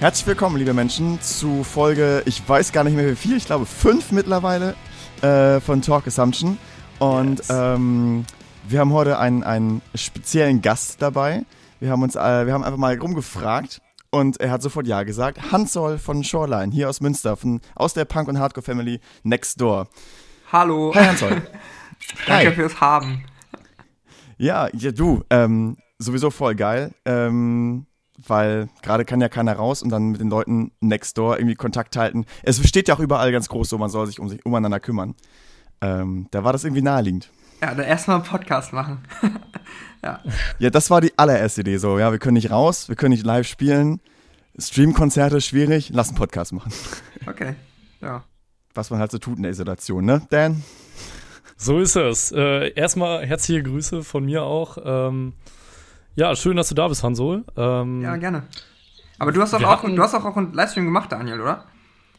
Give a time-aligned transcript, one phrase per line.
[0.00, 3.66] Herzlich willkommen, liebe Menschen, zu Folge, ich weiß gar nicht mehr wie viel, ich glaube
[3.66, 4.74] fünf mittlerweile
[5.20, 6.56] äh, von Talk Assumption.
[6.98, 7.50] Und yes.
[7.50, 8.24] ähm,
[8.66, 11.44] wir haben heute einen, einen speziellen Gast dabei.
[11.80, 15.52] Wir haben uns, äh, wir haben einfach mal rumgefragt und er hat sofort Ja gesagt.
[15.52, 19.86] Hansol von Shoreline, hier aus Münster, von, aus der Punk- und Hardcore-Family Next Door.
[20.50, 20.94] Hallo.
[20.94, 21.30] Hi Hansol.
[22.26, 22.54] Danke Hi.
[22.54, 23.26] fürs Haben.
[24.38, 26.94] Ja, ja du, ähm, sowieso voll geil.
[27.04, 27.84] Ähm,
[28.26, 31.96] weil gerade kann ja keiner raus und dann mit den Leuten next door irgendwie Kontakt
[31.96, 32.26] halten.
[32.42, 35.14] Es steht ja auch überall ganz groß so, man soll sich um sich umeinander kümmern.
[35.80, 37.30] Ähm, da war das irgendwie naheliegend.
[37.62, 39.04] Ja, dann erstmal einen Podcast machen.
[40.02, 40.20] ja.
[40.58, 41.98] ja, das war die allererste Idee so.
[41.98, 44.00] Ja, wir können nicht raus, wir können nicht live spielen.
[44.58, 46.72] Streamkonzerte schwierig, lass einen Podcast machen.
[47.26, 47.54] Okay,
[48.00, 48.24] ja.
[48.72, 50.64] Was man halt so tut in der Isolation, ne, Dan?
[51.58, 52.32] So ist es.
[52.32, 54.78] Äh, erstmal herzliche Grüße von mir auch.
[54.82, 55.34] Ähm,
[56.14, 57.44] ja, schön, dass du da bist, Hansol.
[57.56, 58.44] Ähm, ja, gerne.
[59.18, 61.64] Aber du hast, auch, auch, du hast auch, auch einen Livestream gemacht, Daniel, oder?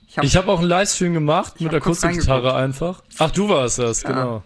[0.07, 3.01] Ich habe hab auch einen Livestream gemacht mit der Akustikgitarre einfach.
[3.17, 4.09] Ach, du warst das, ja.
[4.09, 4.43] genau.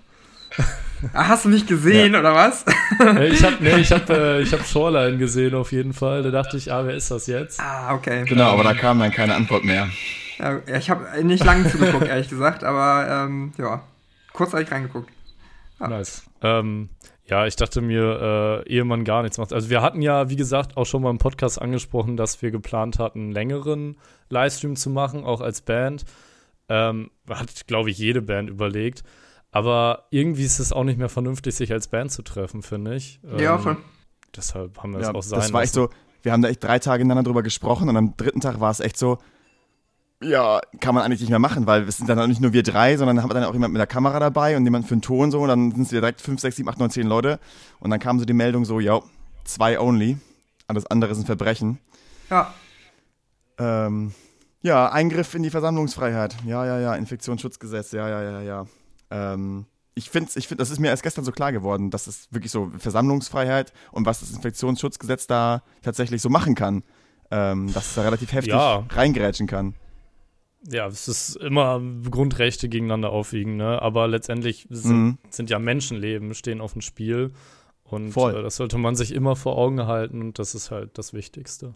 [1.13, 2.19] Ach, hast du mich gesehen, ja.
[2.19, 2.65] oder was?
[3.29, 6.23] ich habe nee, ich hab, äh, hab Shoreline gesehen auf jeden Fall.
[6.23, 7.59] Da dachte ich, ah, wer ist das jetzt?
[7.59, 8.25] Ah, okay.
[8.25, 9.89] Genau, aber da kam dann keine Antwort mehr.
[10.37, 13.81] Ja, ich habe nicht lange zugeguckt, ehrlich gesagt, aber ähm, ja,
[14.33, 15.09] kurz habe ich reingeguckt.
[15.79, 15.87] Ja.
[15.87, 16.23] Nice.
[16.41, 16.89] Ähm,
[17.27, 19.51] ja, ich dachte mir, äh, ehe man gar nichts macht.
[19.51, 22.99] Also wir hatten ja, wie gesagt, auch schon mal im Podcast angesprochen, dass wir geplant
[22.99, 23.97] hatten, einen längeren
[24.29, 26.05] Livestream zu machen, auch als Band.
[26.69, 29.03] Ähm, hat, glaube ich, jede Band überlegt.
[29.51, 33.19] Aber irgendwie ist es auch nicht mehr vernünftig, sich als Band zu treffen, finde ich.
[33.23, 33.77] Ähm, ja, voll.
[34.35, 35.89] Deshalb haben wir es ja, auch sein Das war echt so,
[36.21, 38.79] wir haben da echt drei Tage ineinander drüber gesprochen und am dritten Tag war es
[38.79, 39.17] echt so,
[40.25, 42.97] ja, kann man eigentlich nicht mehr machen, weil es sind dann nicht nur wir drei,
[42.97, 45.31] sondern haben wir dann auch jemand mit der Kamera dabei und jemand für den Ton
[45.31, 47.39] so und dann sind es direkt 5, 6, 7, 8, 9, 10 Leute
[47.79, 48.99] und dann kam so die Meldung so, ja,
[49.43, 50.17] zwei only,
[50.67, 51.79] alles andere ist ein Verbrechen.
[52.29, 52.53] Ja.
[53.59, 54.13] Ähm,
[54.61, 56.35] ja, Eingriff in die Versammlungsfreiheit.
[56.45, 58.65] Ja, ja, ja, Infektionsschutzgesetz, ja, ja, ja, ja.
[59.11, 62.27] Ähm, ich finde, ich find, das ist mir erst gestern so klar geworden, dass es
[62.31, 66.83] wirklich so Versammlungsfreiheit und was das Infektionsschutzgesetz da tatsächlich so machen kann.
[67.31, 68.85] Ähm, dass es da relativ heftig ja.
[68.89, 69.73] reingerätschen kann
[70.67, 73.81] ja, es ist immer Grundrechte gegeneinander aufwiegen, ne?
[73.81, 75.17] Aber letztendlich sind, mhm.
[75.29, 77.31] sind ja Menschenleben stehen auf dem Spiel.
[77.83, 81.13] Und äh, das sollte man sich immer vor Augen halten und das ist halt das
[81.13, 81.75] Wichtigste.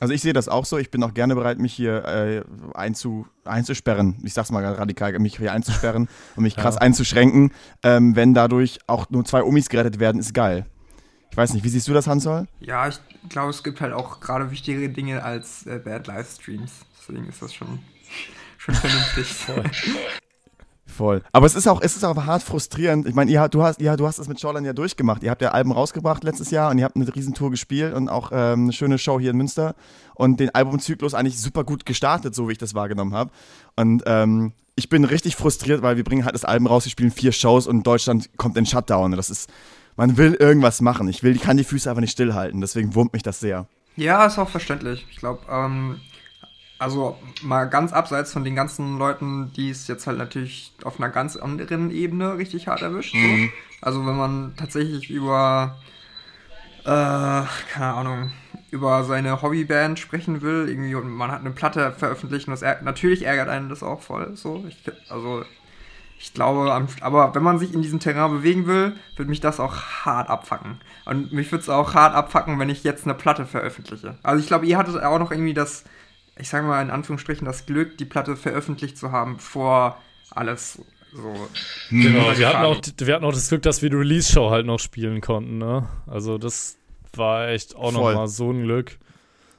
[0.00, 0.78] Also ich sehe das auch so.
[0.78, 2.44] Ich bin auch gerne bereit, mich hier äh,
[2.74, 4.16] einzu, einzusperren.
[4.22, 6.82] Ich sag's mal radikal, mich hier einzusperren und mich krass ja.
[6.82, 7.50] einzuschränken.
[7.82, 10.66] Ähm, wenn dadurch auch nur zwei Omis gerettet werden, ist geil.
[11.30, 12.46] Ich weiß nicht, wie siehst du das, Hansol?
[12.60, 16.72] Ja, ich glaube, es gibt halt auch gerade wichtigere Dinge als äh, Bad Livestreams.
[17.00, 17.80] Deswegen ist das schon,
[18.56, 19.26] schon vernünftig.
[19.32, 19.64] Voll.
[20.98, 21.22] Voll.
[21.32, 23.06] Aber es ist auch, es ist auch hart frustrierend.
[23.06, 25.22] Ich meine, ihr, du hast, ja, du hast es mit Shoreline ja durchgemacht.
[25.22, 28.32] Ihr habt ja Alben rausgebracht letztes Jahr und ihr habt eine Riesentour gespielt und auch
[28.32, 29.76] ähm, eine schöne Show hier in Münster
[30.16, 33.30] und den Albumzyklus eigentlich super gut gestartet, so wie ich das wahrgenommen habe.
[33.76, 37.12] Und ähm, ich bin richtig frustriert, weil wir bringen halt das Album raus, wir spielen
[37.12, 39.12] vier Shows und Deutschland kommt in Shutdown.
[39.12, 39.48] Das ist,
[39.98, 41.08] man will irgendwas machen.
[41.08, 42.60] Ich will, kann die Füße einfach nicht stillhalten.
[42.60, 43.66] Deswegen wurmt mich das sehr.
[43.96, 45.04] Ja, ist auch verständlich.
[45.10, 46.00] Ich glaube, ähm,
[46.78, 51.10] also mal ganz abseits von den ganzen Leuten, die es jetzt halt natürlich auf einer
[51.10, 53.16] ganz anderen Ebene richtig hart erwischt.
[53.16, 53.46] Mhm.
[53.46, 53.52] So.
[53.80, 55.76] Also wenn man tatsächlich über,
[56.84, 57.42] äh,
[57.72, 58.30] keine Ahnung,
[58.70, 63.24] über seine Hobbyband sprechen will, irgendwie und man hat eine Platte veröffentlicht und das natürlich
[63.24, 64.36] ärgert einen das auch voll.
[64.36, 64.76] So, ich,
[65.08, 65.42] also
[66.18, 69.76] ich glaube, aber wenn man sich in diesem Terrain bewegen will, wird mich das auch
[70.04, 70.80] hart abfacken.
[71.04, 74.18] Und mich würde es auch hart abfacken, wenn ich jetzt eine Platte veröffentliche.
[74.22, 75.84] Also ich glaube, ihr hattet auch noch irgendwie das
[76.38, 80.80] ich sage mal in Anführungsstrichen, das Glück, die Platte veröffentlicht zu haben, bevor alles
[81.12, 81.48] so.
[81.90, 84.78] Genau, wir hatten, auch, wir hatten auch das Glück, dass wir die Release-Show halt noch
[84.78, 85.88] spielen konnten, ne?
[86.06, 86.76] Also das
[87.14, 88.98] war echt auch nochmal so ein Glück.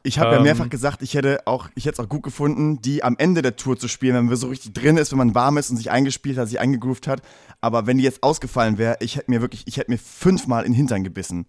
[0.03, 2.81] Ich habe ähm, ja mehrfach gesagt, ich hätte auch, ich hätte es auch gut gefunden,
[2.81, 5.35] die am Ende der Tour zu spielen, wenn man so richtig drin ist, wenn man
[5.35, 7.21] warm ist und sich eingespielt hat, sich eingegroovt hat.
[7.61, 10.71] Aber wenn die jetzt ausgefallen wäre, ich hätte mir wirklich, ich hätte mir fünfmal in
[10.71, 11.45] den Hintern gebissen.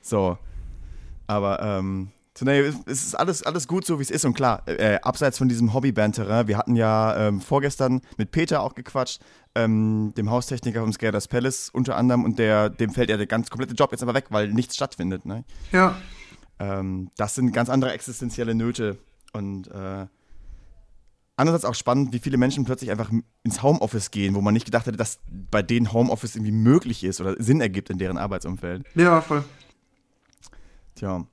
[0.00, 0.38] So.
[1.26, 2.08] Aber ähm,
[2.40, 4.24] nee, es ist alles, alles gut so, wie es ist.
[4.24, 8.74] Und klar, äh, abseits von diesem Hobbyband-Terrain, wir hatten ja ähm, vorgestern mit Peter auch
[8.74, 9.20] gequatscht,
[9.54, 12.24] ähm, dem Haustechniker vom Scareders Palace unter anderem.
[12.24, 15.24] Und der, dem fällt ja der ganz komplette Job jetzt aber weg, weil nichts stattfindet.
[15.26, 15.44] Ne?
[15.72, 15.96] Ja.
[16.64, 18.96] Ähm, das sind ganz andere existenzielle Nöte.
[19.32, 20.06] Und äh,
[21.36, 23.10] andererseits auch spannend, wie viele Menschen plötzlich einfach
[23.42, 25.18] ins Homeoffice gehen, wo man nicht gedacht hätte, dass
[25.50, 28.84] bei denen Homeoffice irgendwie möglich ist oder Sinn ergibt in deren Arbeitsumfeld.
[28.94, 29.44] Ja, voll.
[30.94, 31.26] Tja.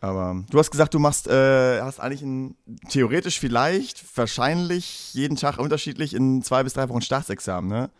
[0.00, 2.56] Aber du hast gesagt, du machst, äh, hast eigentlich ein,
[2.88, 7.90] theoretisch vielleicht, wahrscheinlich jeden Tag unterschiedlich in zwei bis drei Wochen Staatsexamen, ne?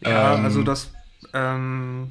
[0.00, 0.90] Ja, ähm, also das
[1.32, 2.10] ähm,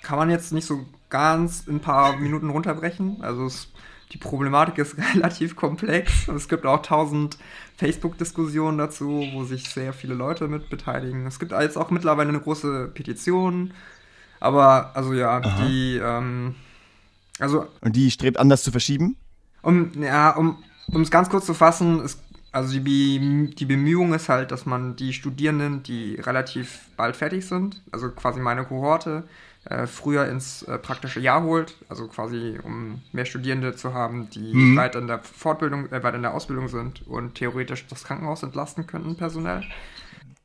[0.00, 3.18] kann man jetzt nicht so ganz in ein paar Minuten runterbrechen.
[3.20, 3.68] Also es
[4.12, 6.28] die Problematik ist relativ komplex.
[6.28, 7.38] Es gibt auch tausend
[7.76, 11.26] Facebook-Diskussionen dazu, wo sich sehr viele Leute mit beteiligen.
[11.26, 13.72] Es gibt jetzt auch mittlerweile eine große Petition.
[14.40, 15.66] Aber, also ja, Aha.
[15.66, 16.54] die, ähm,
[17.38, 17.66] also.
[17.80, 19.16] Und die strebt an, das zu verschieben?
[19.62, 20.62] Um, ja, um,
[20.94, 22.18] es ganz kurz zu fassen, es,
[22.50, 27.82] also die, die Bemühung ist halt, dass man die Studierenden, die relativ bald fertig sind,
[27.92, 29.24] also quasi meine Kohorte,
[29.64, 34.54] äh, früher ins äh, praktische Jahr holt, also quasi um mehr Studierende zu haben, die
[34.54, 34.76] mhm.
[34.76, 38.86] weit in der Fortbildung, äh, weit in der Ausbildung sind und theoretisch das Krankenhaus entlasten
[38.86, 39.62] könnten personell.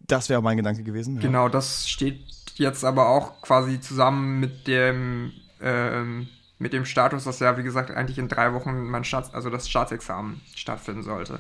[0.01, 1.15] Das wäre mein Gedanke gewesen.
[1.15, 1.21] Ja.
[1.21, 2.21] Genau, das steht
[2.55, 5.31] jetzt aber auch quasi zusammen mit dem
[5.61, 6.27] ähm,
[6.57, 9.69] mit dem Status, dass ja wie gesagt eigentlich in drei Wochen mein Staats, also das
[9.69, 11.39] Staatsexamen stattfinden sollte.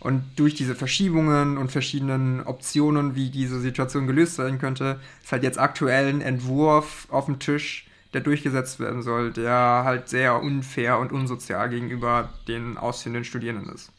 [0.00, 5.42] Und durch diese Verschiebungen und verschiedenen Optionen, wie diese Situation gelöst werden könnte, ist halt
[5.42, 10.98] jetzt aktuell ein Entwurf auf dem Tisch, der durchgesetzt werden soll, der halt sehr unfair
[10.98, 13.90] und unsozial gegenüber den ausführenden Studierenden ist.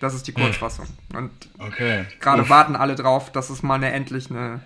[0.00, 0.44] Das ist die hm.
[0.44, 0.86] Kurzfassung.
[1.14, 2.06] Und okay.
[2.20, 4.60] gerade warten alle drauf, dass es mal eine, endlich eine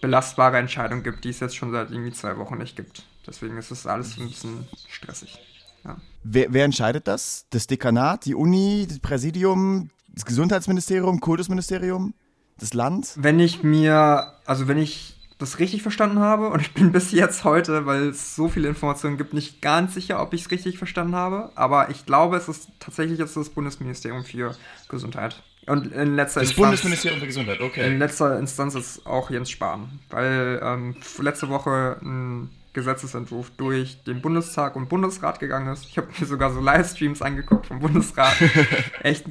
[0.00, 3.04] belastbare Entscheidung gibt, die es jetzt schon seit irgendwie zwei Wochen nicht gibt.
[3.26, 5.38] Deswegen ist es alles ein bisschen stressig.
[5.84, 5.96] Ja.
[6.22, 7.46] Wer, wer, entscheidet das?
[7.50, 12.14] Das Dekanat, die Uni, das Präsidium, das Gesundheitsministerium, Kultusministerium,
[12.58, 13.12] das Land?
[13.16, 17.44] Wenn ich mir, also wenn ich das richtig verstanden habe, und ich bin bis jetzt
[17.44, 21.14] heute, weil es so viele Informationen gibt, nicht ganz sicher, ob ich es richtig verstanden
[21.14, 24.56] habe, aber ich glaube, es ist tatsächlich jetzt das Bundesministerium für
[24.88, 25.42] Gesundheit.
[25.66, 26.56] Und in letzter das Instanz.
[26.56, 27.86] Bundesministerium für Gesundheit, okay.
[27.86, 34.20] In letzter Instanz ist auch Jens Spahn, weil ähm, letzte Woche ein Gesetzesentwurf durch den
[34.20, 35.86] Bundestag und Bundesrat gegangen ist.
[35.86, 38.36] Ich habe mir sogar so Livestreams angeguckt vom Bundesrat.
[39.02, 39.24] Echt.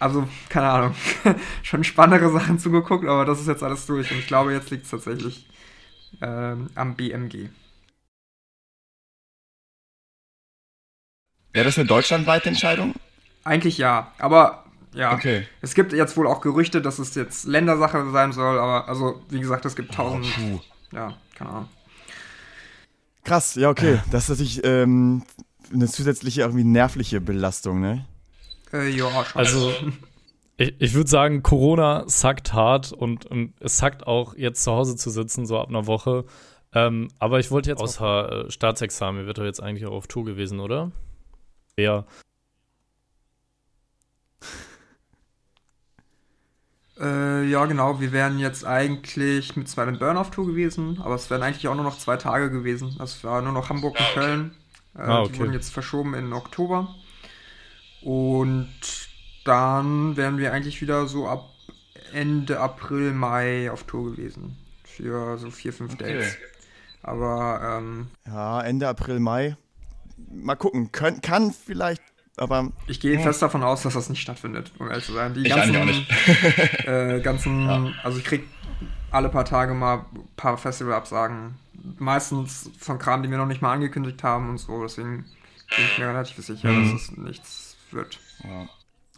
[0.00, 0.94] Also, keine Ahnung.
[1.62, 4.10] Schon spannendere Sachen zugeguckt, aber das ist jetzt alles durch.
[4.10, 5.46] Und ich glaube, jetzt liegt es tatsächlich
[6.22, 7.50] ähm, am BMG.
[11.52, 12.94] Wäre das eine deutschlandweite Entscheidung?
[13.44, 14.64] Eigentlich ja, aber
[14.94, 15.12] ja.
[15.12, 15.46] Okay.
[15.60, 19.40] Es gibt jetzt wohl auch Gerüchte, dass es jetzt Ländersache sein soll, aber also, wie
[19.40, 20.26] gesagt, es gibt tausend.
[20.40, 20.60] Oh,
[20.92, 21.68] ja, keine Ahnung.
[23.28, 24.00] Krass, ja, okay.
[24.10, 25.22] Das ist natürlich ähm,
[25.72, 28.06] eine zusätzliche, irgendwie nervliche Belastung, ne?
[28.72, 29.38] Äh, ja, schon.
[29.38, 29.72] Also,
[30.56, 34.96] ich, ich würde sagen, Corona sackt hart und, und, es sackt auch, jetzt zu Hause
[34.96, 36.24] zu sitzen, so ab einer Woche.
[36.74, 40.06] Ähm, aber ich wollte jetzt außer äh, Staatsexamen, ihr wird doch jetzt eigentlich auch auf
[40.06, 40.90] Tour gewesen, oder?
[41.78, 42.04] Ja.
[47.00, 48.00] Äh, ja, genau.
[48.00, 51.98] Wir wären jetzt eigentlich mit zwei Burn-Off-Tour gewesen, aber es wären eigentlich auch nur noch
[51.98, 52.96] zwei Tage gewesen.
[52.98, 54.54] Das war nur noch Hamburg und ah, Köln.
[54.96, 55.32] Äh, ah, okay.
[55.32, 56.94] Die wurden jetzt verschoben in Oktober.
[58.02, 58.68] Und
[59.44, 61.50] dann wären wir eigentlich wieder so ab
[62.12, 64.56] Ende April, Mai auf Tour gewesen.
[64.84, 66.14] Für so vier, fünf okay.
[66.14, 66.36] Dates.
[67.02, 69.56] Aber, ähm, Ja, Ende April, Mai.
[70.30, 70.90] Mal gucken.
[70.90, 72.02] Kön kann vielleicht
[72.38, 75.34] aber ich gehe fest davon aus, dass das nicht stattfindet, um ehrlich zu sein.
[75.34, 76.06] Die ich ganzen, auch nicht.
[76.86, 77.92] äh, ganzen ja.
[78.02, 78.44] also ich krieg
[79.10, 81.54] alle paar Tage mal ein paar Festivalabsagen.
[81.98, 84.82] Meistens von Kram, die wir noch nicht mal angekündigt haben und so.
[84.82, 85.24] Deswegen
[85.76, 86.92] bin ich mir relativ sicher, mhm.
[86.92, 88.18] dass es nichts wird.
[88.44, 88.68] Ja.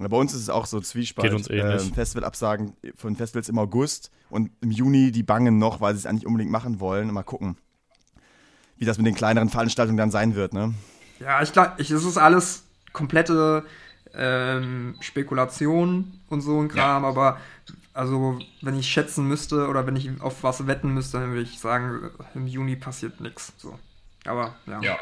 [0.08, 1.28] Bei uns ist es auch so Zwiespalt.
[1.28, 1.82] Geht uns ähnlich.
[1.82, 6.06] Ähm, Festivalabsagen von Festivals im August und im Juni die bangen noch, weil sie es
[6.06, 7.12] eigentlich unbedingt machen wollen.
[7.12, 7.58] Mal gucken,
[8.78, 10.74] wie das mit den kleineren Veranstaltungen dann sein wird, ne?
[11.18, 13.64] Ja, ich glaube, es ist alles komplette
[14.14, 17.08] ähm, Spekulation und so ein Kram, ja.
[17.08, 17.38] aber
[17.92, 21.58] also wenn ich schätzen müsste oder wenn ich auf was wetten müsste, dann würde ich
[21.58, 23.52] sagen, im Juni passiert nichts.
[23.58, 23.78] So.
[24.24, 24.80] Aber ja.
[24.80, 24.98] ja.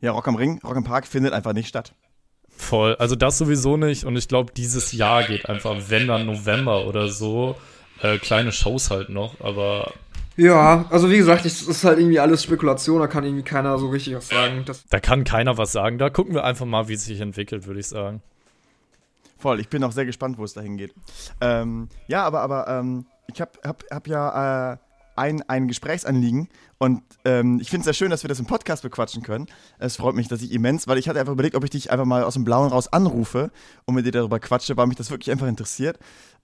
[0.00, 1.92] Ja, Rock am Ring, Rock am Park findet einfach nicht statt.
[2.48, 2.96] Voll.
[2.96, 4.04] Also das sowieso nicht.
[4.04, 7.56] Und ich glaube, dieses Jahr geht einfach, wenn dann November oder so.
[8.00, 9.92] Äh, kleine Shows halt noch, aber
[10.38, 13.88] ja, also wie gesagt, es ist halt irgendwie alles Spekulation, da kann irgendwie keiner so
[13.88, 14.62] richtig was sagen.
[14.66, 15.98] Das da kann keiner was sagen.
[15.98, 18.22] Da gucken wir einfach mal, wie es sich entwickelt, würde ich sagen.
[19.36, 20.94] Voll, ich bin auch sehr gespannt, wo es dahin geht.
[21.40, 24.76] Ähm, ja, aber, aber ähm, ich habe hab, hab ja äh,
[25.16, 28.84] ein, ein Gesprächsanliegen und ähm, ich finde es sehr schön, dass wir das im Podcast
[28.84, 29.46] bequatschen können.
[29.80, 32.06] Es freut mich, dass ich immens, weil ich hatte einfach überlegt, ob ich dich einfach
[32.06, 33.50] mal aus dem Blauen raus anrufe
[33.84, 35.98] und mit dir darüber quatsche, weil mich das wirklich einfach interessiert.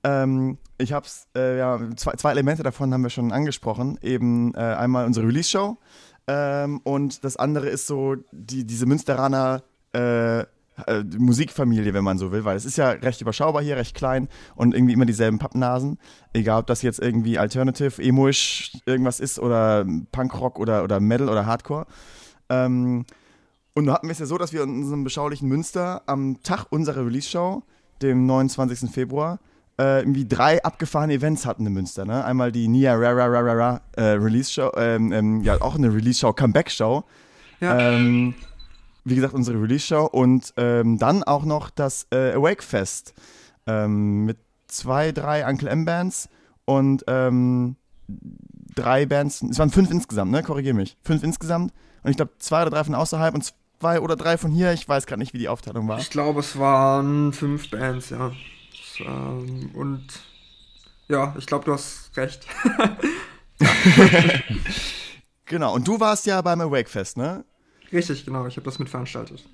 [0.04, 3.98] Ähm, ich habe äh, ja, zwei, zwei, Elemente davon haben wir schon angesprochen.
[4.02, 5.78] Eben äh, einmal unsere Release-Show
[6.26, 12.32] ähm, und das andere ist so die, diese Münsteraner äh, äh, Musikfamilie, wenn man so
[12.32, 15.98] will, weil es ist ja recht überschaubar hier, recht klein und irgendwie immer dieselben Pappnasen.
[16.32, 21.46] Egal, ob das jetzt irgendwie Alternative, Emoish irgendwas ist oder Punkrock oder, oder Metal oder
[21.46, 21.86] Hardcore.
[22.48, 23.04] Ähm,
[23.74, 26.66] und nun hatten wir es ja so, dass wir in unserem beschaulichen Münster am Tag
[26.70, 27.62] unserer Release-Show,
[28.02, 28.90] dem 29.
[28.90, 29.40] Februar,
[29.78, 32.04] äh, irgendwie drei abgefahrene Events hatten in Münster.
[32.04, 32.24] Ne?
[32.24, 36.32] Einmal die Nia Rara Rara äh, Release Show, ähm, ähm, ja auch eine Release Show,
[36.32, 37.04] Comeback Show.
[37.60, 37.78] Ja.
[37.78, 38.34] Ähm,
[39.04, 43.14] wie gesagt, unsere Release-Show und ähm, dann auch noch das äh, Awake Fest
[43.66, 46.28] ähm, mit zwei, drei Uncle M-Bands
[46.64, 47.76] und ähm,
[48.74, 50.42] drei Bands, es waren fünf insgesamt, ne?
[50.42, 50.96] Korrigier mich.
[51.02, 51.72] Fünf insgesamt.
[52.02, 54.72] Und ich glaube, zwei oder drei von außerhalb und zwei oder drei von hier.
[54.72, 55.98] Ich weiß gerade nicht, wie die Aufteilung war.
[55.98, 58.32] Ich glaube, es waren fünf Bands, ja.
[59.00, 60.06] Ähm, und
[61.08, 62.46] ja, ich glaube, du hast recht.
[65.44, 67.44] genau, und du warst ja beim Awake Fest, ne?
[67.92, 68.46] Richtig, genau.
[68.46, 69.44] Ich habe das mitveranstaltet.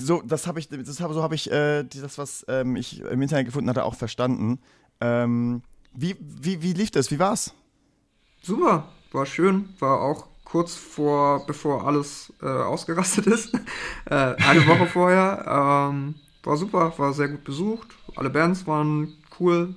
[0.00, 3.22] So, das habe ich, das hab, so habe ich äh, das, was ähm, ich im
[3.22, 4.58] Internet gefunden hatte, auch verstanden.
[5.00, 5.62] Ähm,
[5.92, 7.10] wie, wie, wie lief das?
[7.10, 7.54] Wie war's?
[8.42, 13.54] Super, war schön, war auch kurz vor, bevor alles äh, ausgerastet ist.
[14.06, 15.90] äh, eine Woche vorher.
[15.90, 17.88] Ähm, war super, war sehr gut besucht.
[18.16, 19.74] Alle Bands waren cool.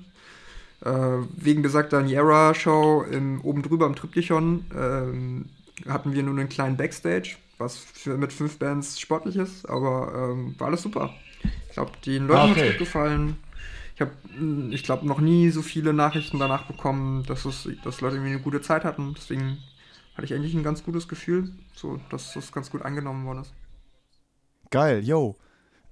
[0.81, 0.91] Äh,
[1.35, 3.05] wegen besagter Niera-Show
[3.43, 5.45] oben drüber im Triptychon ähm,
[5.87, 10.55] hatten wir nur einen kleinen Backstage, was für, mit fünf Bands sportlich ist, aber ähm,
[10.57, 11.13] war alles super.
[11.67, 12.59] Ich glaube, den Leuten okay.
[12.61, 13.37] hat es gut gefallen.
[13.95, 17.99] Ich habe, hm, ich glaube, noch nie so viele Nachrichten danach bekommen, dass, es, dass
[17.99, 19.13] Leute irgendwie eine gute Zeit hatten.
[19.17, 19.57] Deswegen
[20.15, 23.53] hatte ich eigentlich ein ganz gutes Gefühl, so, dass das ganz gut angenommen worden ist.
[24.69, 25.35] Geil, yo.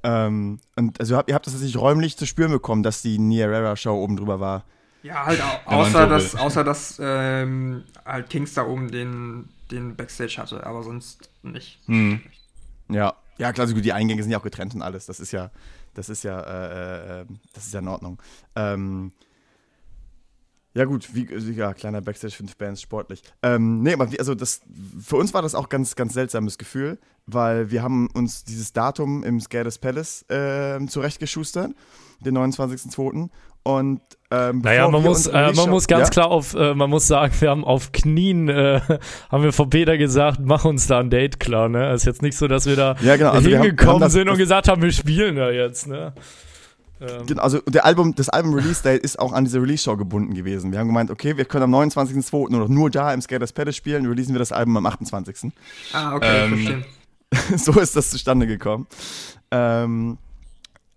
[0.03, 3.95] Ähm, und also ihr habt das nicht räumlich zu spüren bekommen, dass die Nierera Show
[3.95, 4.65] oben drüber war.
[5.03, 10.35] Ja, halt au außer dass, außer dass ähm, halt Kings da oben den, den Backstage
[10.37, 11.79] hatte, aber sonst nicht.
[11.85, 12.21] Hm.
[12.89, 13.15] Ja.
[13.37, 15.05] Ja, klar, die Eingänge sind ja auch getrennt und alles.
[15.05, 15.51] Das ist ja,
[15.93, 18.19] das ist ja, äh, äh, das ist ja in Ordnung.
[18.55, 19.11] Ähm,
[20.73, 23.21] ja, gut, wie, ja, kleiner Backstage, fünf Bands, sportlich.
[23.41, 24.61] Ähm, nee, aber wie, also das,
[24.99, 29.24] für uns war das auch ganz, ganz seltsames Gefühl, weil wir haben uns dieses Datum
[29.24, 31.72] im Scades Palace äh, zurechtgeschustert,
[32.22, 33.29] den 29.02.
[33.63, 34.00] Und
[34.31, 36.10] ähm, naja, man muss, äh, man muss ganz ja?
[36.10, 38.79] klar auf, äh, man muss sagen, wir haben auf Knien, äh,
[39.29, 41.91] haben wir vor Peter gesagt, mach uns da ein Date klar, ne?
[41.91, 43.31] Es ist jetzt nicht so, dass wir da ja, genau.
[43.31, 46.13] also hingekommen wir haben, wir haben sind und gesagt haben, wir spielen da jetzt, ne?
[47.01, 47.25] Ähm.
[47.27, 50.72] Genau, also der Album, das Album-Release-Date ist auch an diese Release-Show gebunden gewesen.
[50.72, 52.50] Wir haben gemeint, okay, wir können am 29.02.
[52.50, 55.51] nur, nur da im Skaters Palace spielen, releasen wir das Album am 28.
[55.93, 56.86] Ah, okay, ähm, verstehe.
[57.55, 58.88] so ist das zustande gekommen.
[59.51, 60.17] Ähm,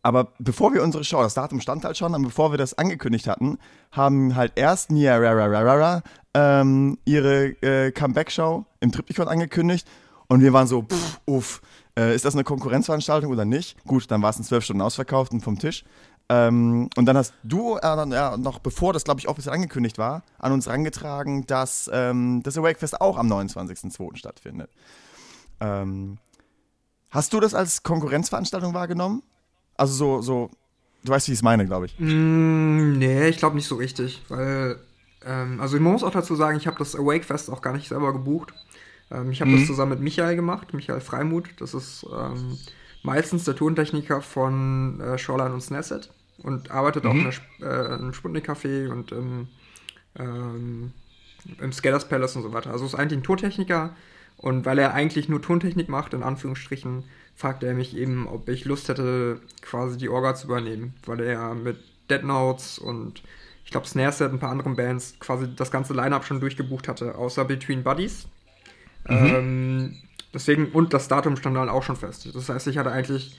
[0.03, 3.27] aber bevor wir unsere Show, das Datum stand halt schon, und bevor wir das angekündigt
[3.27, 3.59] hatten,
[3.93, 9.87] haben halt erst Nia Rara ähm, ihre äh, Comeback-Show im Triptychon angekündigt
[10.29, 11.61] und wir waren so, pff, uff,
[11.99, 13.83] äh, ist das eine Konkurrenzveranstaltung oder nicht?
[13.85, 15.85] Gut, dann war es in zwölf Stunden ausverkauft und vom Tisch.
[16.29, 20.53] Ähm, und dann hast du äh, noch bevor das, glaube ich, offiziell angekündigt war, an
[20.53, 24.17] uns rangetragen, dass ähm, das Awake Fest auch am 29.02.
[24.17, 24.71] stattfindet.
[25.61, 26.19] Ähm,
[27.11, 29.23] hast du das als Konkurrenzveranstaltung wahrgenommen?
[29.77, 30.51] Also so, so,
[31.05, 31.99] du weißt, wie ich es meine, glaube ich.
[31.99, 34.79] Mm, nee, ich glaube nicht so richtig, weil,
[35.25, 37.89] ähm, also ich muss auch dazu sagen, ich habe das Awake Fest auch gar nicht
[37.89, 38.53] selber gebucht.
[39.11, 39.59] Ähm, ich habe mhm.
[39.59, 41.49] das zusammen mit Michael gemacht, Michael Freimuth.
[41.59, 42.59] Das ist ähm,
[43.03, 46.11] meistens der Tontechniker von äh, Shoreline und Snesset
[46.43, 47.11] und arbeitet mhm.
[47.11, 47.31] auch in einem
[47.63, 49.49] äh, im Sputnik-Café und im,
[50.19, 50.93] ähm,
[51.61, 52.71] im Scalers Palace und so weiter.
[52.71, 53.95] Also ist eigentlich ein Tontechniker
[54.41, 57.05] und weil er eigentlich nur Tontechnik macht, in Anführungsstrichen,
[57.37, 61.55] fragte er mich eben, ob ich Lust hätte, quasi die Orga zu übernehmen, weil er
[61.55, 61.79] mit
[62.09, 63.23] Dead Notes und
[63.65, 66.89] ich glaube Snare Set und ein paar anderen Bands quasi das ganze Line-Up schon durchgebucht
[66.89, 68.29] hatte, außer Between Buddies.
[69.07, 69.17] Mhm.
[69.17, 69.97] Ähm,
[70.33, 72.35] deswegen, und das Datum stand dann auch schon fest.
[72.35, 73.39] Das heißt, ich hatte eigentlich,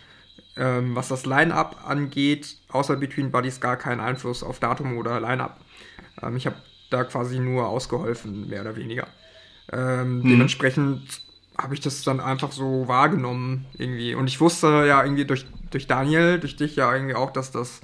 [0.56, 5.60] ähm, was das Line-Up angeht, außer Between Buddies gar keinen Einfluss auf Datum oder Line-Up.
[6.22, 6.58] Ähm, ich habe
[6.92, 9.08] da quasi nur ausgeholfen, mehr oder weniger.
[9.72, 10.30] Ähm, mhm.
[10.30, 11.22] Dementsprechend
[11.58, 14.16] habe ich das dann einfach so wahrgenommen irgendwie.
[14.16, 17.82] Und ich wusste ja irgendwie durch, durch Daniel, durch dich ja irgendwie auch, dass das,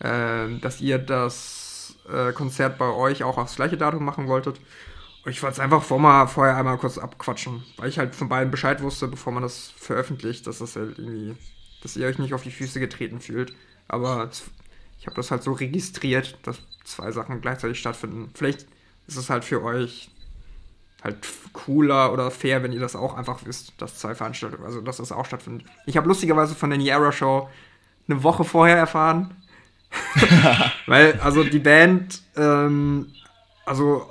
[0.00, 4.60] äh, dass ihr das äh, Konzert bei euch auch aufs gleiche Datum machen wolltet.
[5.24, 8.28] Und ich wollte es einfach vor mal, vorher einmal kurz abquatschen, weil ich halt von
[8.28, 11.34] beiden Bescheid wusste, bevor man das veröffentlicht, dass das halt irgendwie,
[11.82, 13.54] dass ihr euch nicht auf die Füße getreten fühlt.
[13.88, 14.44] Aber es,
[14.98, 18.30] ich habe das halt so registriert, dass zwei Sachen gleichzeitig stattfinden.
[18.34, 18.66] Vielleicht
[19.06, 20.10] ist es halt für euch
[21.04, 21.18] halt
[21.52, 25.12] cooler oder fair, wenn ihr das auch einfach wisst, dass zwei Veranstaltungen, also dass das
[25.12, 25.66] auch stattfindet.
[25.86, 27.48] Ich habe lustigerweise von der Niera Show
[28.08, 29.36] eine Woche vorher erfahren.
[30.86, 33.12] Weil, also die Band, ähm,
[33.64, 34.10] also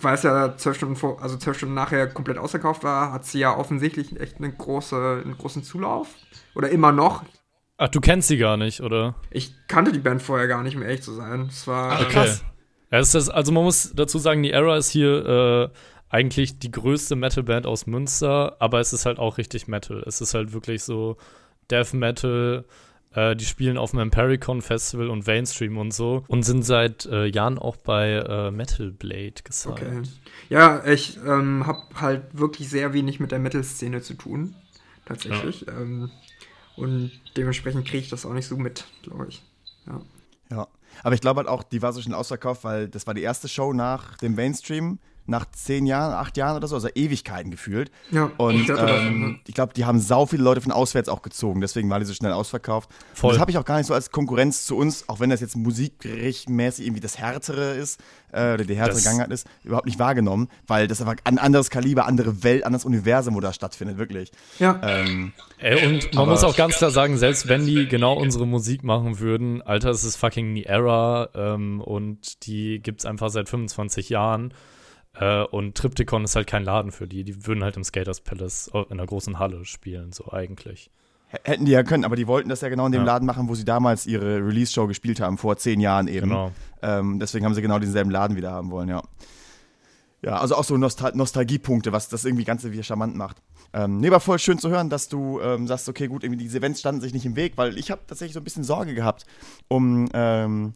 [0.00, 3.40] weil es ja zwölf Stunden vor, also zwölf Stunden nachher komplett ausverkauft war, hat sie
[3.40, 6.08] ja offensichtlich echt eine große, einen großen Zulauf.
[6.54, 7.24] Oder immer noch.
[7.78, 9.14] Ach, du kennst sie gar nicht, oder?
[9.30, 11.46] Ich kannte die Band vorher gar nicht, um ehrlich zu sein.
[11.48, 12.44] Es war Ach, krass.
[12.90, 15.68] Ja, ist das, also man muss dazu sagen, die Era ist hier äh,
[16.10, 20.02] eigentlich die größte Metal-Band aus Münster, aber es ist halt auch richtig Metal.
[20.06, 21.16] Es ist halt wirklich so
[21.70, 22.64] Death Metal.
[23.12, 27.26] Äh, die spielen auf dem Empericon Festival und Mainstream und so und sind seit äh,
[27.26, 29.82] Jahren auch bei äh, Metal Blade gesagt.
[29.82, 30.02] Okay.
[30.48, 34.54] Ja, ich ähm, habe halt wirklich sehr wenig mit der Metal-Szene zu tun.
[35.06, 35.62] tatsächlich.
[35.62, 35.80] Ja.
[35.80, 36.10] Ähm,
[36.76, 39.42] und dementsprechend kriege ich das auch nicht so mit, glaube ich.
[39.86, 40.00] Ja.
[40.50, 40.68] Ja,
[41.02, 43.48] aber ich glaube halt auch, die war so schnell ausverkauft, weil das war die erste
[43.48, 44.98] Show nach dem Mainstream
[45.28, 47.90] nach zehn Jahren, acht Jahren oder so, also Ewigkeiten gefühlt.
[48.10, 51.60] Ja, und ich, ähm, ich glaube, die haben sau viele Leute von auswärts auch gezogen,
[51.60, 52.90] deswegen war die so schnell ausverkauft.
[53.14, 53.28] Voll.
[53.28, 55.40] Und das habe ich auch gar nicht so als Konkurrenz zu uns, auch wenn das
[55.40, 58.00] jetzt musikmäßig irgendwie das härtere ist,
[58.32, 61.70] äh, oder die härtere das Gangart ist, überhaupt nicht wahrgenommen, weil das einfach ein anderes
[61.70, 64.32] Kaliber, andere Welt, anderes Universum, wo das stattfindet, wirklich.
[64.58, 64.80] Ja.
[64.82, 68.84] Ähm, Ey, und man muss auch ganz klar sagen, selbst wenn die genau unsere Musik
[68.84, 73.48] machen würden, Alter, es ist fucking die Era ähm, und die gibt es einfach seit
[73.48, 74.54] 25 Jahren.
[75.18, 77.24] Äh, und Triptychon ist halt kein Laden für die.
[77.24, 80.90] Die würden halt im Skaters Palace in einer großen Halle spielen, so eigentlich.
[81.44, 83.06] Hätten die ja können, aber die wollten das ja genau in dem ja.
[83.06, 86.30] Laden machen, wo sie damals ihre Release-Show gespielt haben, vor zehn Jahren eben.
[86.30, 86.52] Genau.
[86.80, 89.02] Ähm, deswegen haben sie genau denselben Laden wieder haben wollen, ja.
[90.22, 93.36] Ja, also auch so Nostal Nostalgiepunkte, was das irgendwie Ganze wieder charmant macht.
[93.72, 96.58] Ähm, nee, war voll schön zu hören, dass du ähm, sagst, okay, gut, irgendwie diese
[96.58, 99.26] Events standen sich nicht im Weg, weil ich habe tatsächlich so ein bisschen Sorge gehabt
[99.68, 100.72] um, ähm,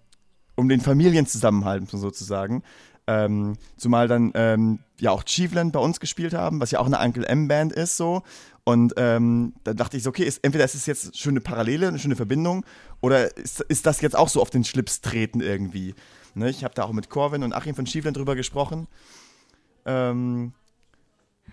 [0.55, 2.63] um den Familienzusammenhalt sozusagen.
[3.07, 7.01] Ähm, zumal dann ähm, ja auch Chiefland bei uns gespielt haben, was ja auch eine
[7.01, 8.23] Uncle M-Band ist so.
[8.65, 11.89] Und ähm, da dachte ich so, okay, ist, entweder ist es jetzt eine schöne Parallele,
[11.89, 12.65] eine schöne Verbindung,
[13.01, 15.95] oder ist, ist das jetzt auch so auf den Schlips treten irgendwie?
[16.35, 18.87] Ne, ich habe da auch mit Corvin und Achim von Chiefland drüber gesprochen.
[19.85, 20.53] Ähm,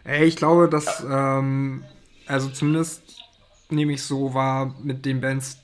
[0.04, 1.84] Ey, ich glaube, dass, ähm,
[2.28, 3.02] also zumindest
[3.70, 5.58] nehme ich so wahr mit den Bands,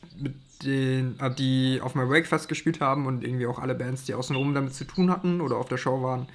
[0.63, 4.53] den, äh, die auf My Wakefest gespielt haben und irgendwie auch alle Bands, die außenrum
[4.53, 6.27] damit zu tun hatten oder auf der Show waren.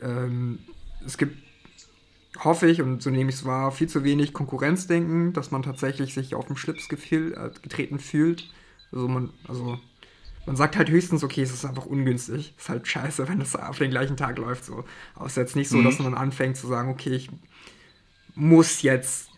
[0.00, 0.58] Ähm,
[1.04, 1.36] es gibt,
[2.38, 6.14] hoffe ich, und so nehme ich es wahr, viel zu wenig Konkurrenzdenken, dass man tatsächlich
[6.14, 8.50] sich auf dem Schlips gefiel, äh, getreten fühlt.
[8.92, 9.78] Also man, also
[10.46, 12.54] man sagt halt höchstens, okay, es ist einfach ungünstig.
[12.56, 14.64] Es ist halt scheiße, wenn es auf den gleichen Tag läuft.
[14.64, 14.84] So.
[15.14, 15.84] Aber es ist jetzt nicht so, mhm.
[15.84, 17.30] dass man anfängt zu sagen, okay, ich
[18.34, 19.28] muss jetzt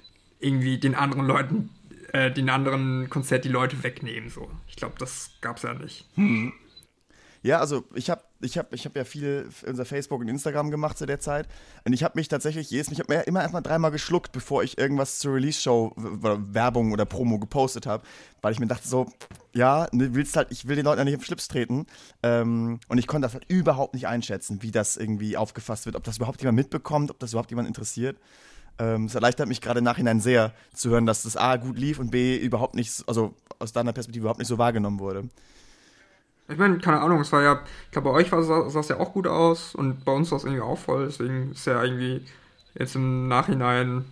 [0.40, 1.70] irgendwie den anderen Leuten
[2.12, 4.30] äh, den anderen Konzert die Leute wegnehmen.
[4.30, 4.50] So.
[4.68, 6.06] Ich glaube, das gab es ja nicht.
[6.14, 6.52] Hm.
[7.44, 10.96] Ja, also ich habe ich hab, ich hab ja viel unser Facebook und Instagram gemacht
[10.96, 11.48] zu der Zeit.
[11.84, 14.78] Und ich habe mich tatsächlich jedes, ich habe mir immer erstmal dreimal geschluckt, bevor ich
[14.78, 18.04] irgendwas zur Release-Show Werbung oder Promo gepostet habe,
[18.42, 19.06] weil ich mir dachte so,
[19.52, 21.86] ja, ne, willst halt, ich will den Leuten ja nicht im Schlips treten.
[22.22, 26.04] Ähm, und ich konnte das halt überhaupt nicht einschätzen, wie das irgendwie aufgefasst wird, ob
[26.04, 28.18] das überhaupt jemand mitbekommt, ob das überhaupt jemand interessiert.
[28.78, 31.98] Ähm, es erleichtert mich gerade im Nachhinein sehr zu hören, dass das A gut lief
[31.98, 35.28] und B überhaupt nicht, also aus deiner Perspektive überhaupt nicht so wahrgenommen wurde.
[36.48, 39.12] Ich meine, keine Ahnung, es war ja, ich glaube, bei euch sah es ja auch
[39.12, 42.26] gut aus und bei uns sah es irgendwie auch voll, deswegen ist ja irgendwie
[42.74, 44.04] jetzt im Nachhinein.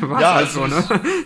[0.00, 0.82] ja, halt so, ne?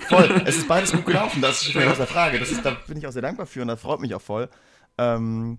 [0.08, 0.42] Voll.
[0.46, 2.38] Es ist beides gut gelaufen, das ist schon aus der Frage.
[2.38, 4.48] Das ist, da bin ich auch sehr dankbar für und das freut mich auch voll.
[4.98, 5.58] Ähm,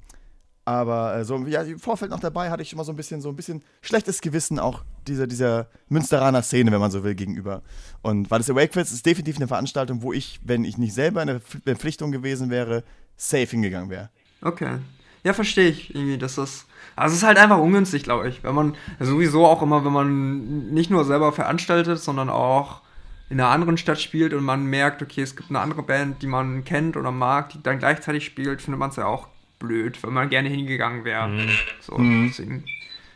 [0.66, 3.30] aber äh, so, ja, im Vorfeld noch dabei hatte ich mal so ein bisschen, so
[3.30, 7.62] ein bisschen schlechtes Gewissen auch dieser, dieser Münsteraner Szene, wenn man so will, gegenüber.
[8.02, 11.28] Und weil das Awakefest ist definitiv eine Veranstaltung, wo ich, wenn ich nicht selber in
[11.28, 12.84] der Verpflichtung gewesen wäre,
[13.18, 14.10] safe hingegangen wäre.
[14.42, 14.78] Okay.
[15.24, 16.66] Ja, verstehe ich irgendwie, dass das.
[16.96, 18.44] Also es ist halt einfach ungünstig, glaube ich.
[18.44, 22.82] Wenn man, sowieso auch immer, wenn man nicht nur selber veranstaltet, sondern auch
[23.30, 26.28] in einer anderen Stadt spielt und man merkt, okay, es gibt eine andere Band, die
[26.28, 29.28] man kennt oder mag, die dann gleichzeitig spielt, findet man es ja auch
[29.64, 31.28] blöd, wenn man gerne hingegangen wäre.
[31.28, 31.50] Mhm.
[31.80, 32.28] So, mhm.
[32.28, 32.66] deswegen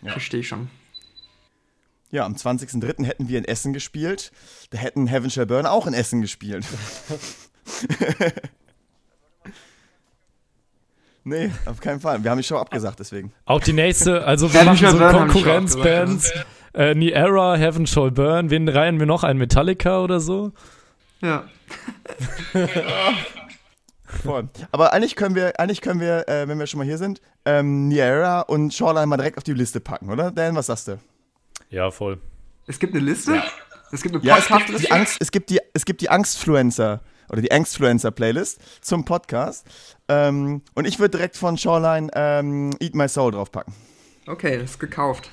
[0.02, 0.14] ja.
[0.14, 0.70] verstehe ich schon.
[2.10, 3.06] Ja, am 20.03.
[3.06, 4.32] hätten wir in Essen gespielt.
[4.70, 6.66] Da hätten Heaven Shall Burn auch in Essen gespielt.
[11.26, 12.24] nee, auf keinen Fall.
[12.24, 13.34] Wir haben die Show abgesagt, deswegen.
[13.46, 16.32] Auch die nächste, also wir machen so Konkurrenzbands.
[16.74, 18.50] Äh, Niera, Heaven Shall Burn.
[18.50, 19.26] Wen reihen wir noch?
[19.26, 20.54] Ein Metallica oder so?
[21.22, 21.44] Ja.
[24.08, 24.48] Voll.
[24.72, 27.88] Aber eigentlich können wir, eigentlich können wir, äh, wenn wir schon mal hier sind, ähm,
[27.90, 30.32] Niera und Shoreline mal direkt auf die Liste packen, oder?
[30.32, 31.00] Dan, was sagst du?
[31.70, 32.20] Ja, voll.
[32.68, 33.36] Es gibt eine Liste?
[33.36, 33.44] Ja.
[33.92, 34.60] Es gibt eine Podcast-Liste?
[34.60, 38.60] Ja, es, gibt die Angst, es gibt die, es gibt die Angstfluencer oder die Angstfluencer-Playlist
[38.82, 39.66] zum Podcast.
[40.08, 43.74] Ähm, und ich würde direkt von Shoreline ähm, Eat My Soul draufpacken.
[44.26, 45.30] Okay, das ist gekauft.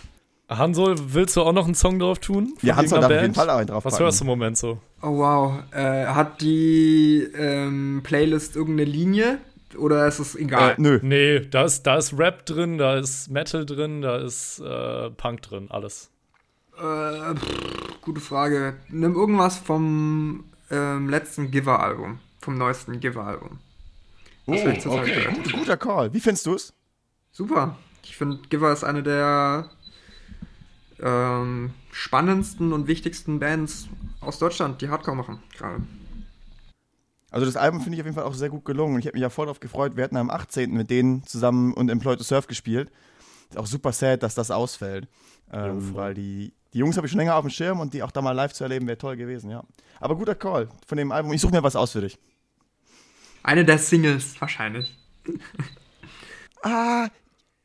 [0.48, 2.54] Hanso, willst du auch noch einen Song drauf tun?
[2.62, 4.78] Ja, Hanso darf auf jeden Fall auch einen drauf Was hörst du im Moment so?
[5.00, 5.62] Oh wow.
[5.72, 9.38] Äh, hat die ähm, Playlist irgendeine Linie?
[9.76, 10.72] Oder ist es egal?
[10.72, 11.00] Äh, nö.
[11.02, 15.42] Nee, da ist, da ist Rap drin, da ist Metal drin, da ist äh, Punk
[15.42, 16.11] drin, alles.
[16.76, 18.76] Äh, pff, gute Frage.
[18.88, 22.18] Nimm irgendwas vom ähm, letzten Giver-Album.
[22.40, 23.59] Vom neuesten Giver-Album.
[24.46, 25.28] Oh, okay.
[25.33, 26.12] Gut, guter Call.
[26.12, 26.74] Wie findest du es?
[27.33, 27.78] Super.
[28.02, 29.70] Ich finde, Giver ist eine der
[31.05, 33.88] ähm, spannendsten und wichtigsten Bands
[34.21, 35.83] aus Deutschland, die Hardcore machen, gerade.
[37.31, 39.14] Also das Album finde ich auf jeden Fall auch sehr gut gelungen und ich habe
[39.17, 39.97] mich ja voll darauf gefreut.
[39.97, 40.73] Wir hatten am 18.
[40.73, 42.90] mit denen zusammen und Employed to Surf gespielt.
[43.57, 45.07] auch super sad, dass das ausfällt.
[45.53, 48.03] Ähm, Ja, weil die, die Jungs habe ich schon länger auf dem Schirm und die
[48.03, 49.62] auch da mal live zu erleben, wäre toll gewesen, ja.
[50.01, 51.33] Aber guter Call von dem Album.
[51.33, 52.19] Ich suche mir was aus für dich.
[53.43, 54.97] Eine der Singles wahrscheinlich.
[56.62, 57.09] Ah,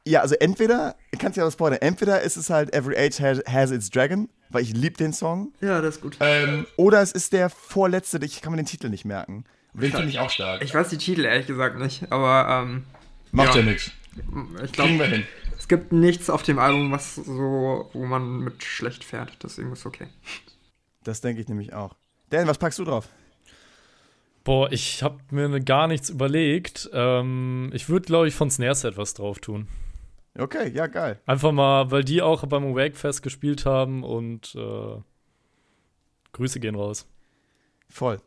[0.07, 3.19] ja, also entweder, ich kann es ja was spoilern, entweder ist es halt Every Age
[3.19, 5.53] has, has its Dragon, weil ich liebe den Song.
[5.62, 6.17] Ja, das ist gut.
[6.19, 9.45] Ähm, oder es ist der vorletzte, ich kann mir den Titel nicht merken.
[9.73, 10.63] Den finde ich auch stark.
[10.63, 12.85] Ich weiß die Titel ehrlich gesagt nicht, aber ähm,
[13.31, 13.67] Macht ja, ja.
[13.67, 13.91] nichts.
[14.15, 15.27] ich Kriegen wir glaube, hin.
[15.57, 19.38] es gibt nichts auf dem Album, was so, wo man mit schlecht fährt.
[19.43, 20.07] Deswegen ist okay.
[21.03, 21.95] Das denke ich nämlich auch.
[22.31, 23.09] Dan, was packst du drauf?
[24.43, 26.89] Boah, ich habe mir gar nichts überlegt.
[26.93, 29.67] Ähm, ich würde, glaube ich, von Snare Set was drauf tun.
[30.37, 31.19] Okay, ja, geil.
[31.25, 35.01] Einfach mal, weil die auch beim Wakefest gespielt haben und äh,
[36.33, 37.07] Grüße gehen raus.
[37.89, 38.19] Voll.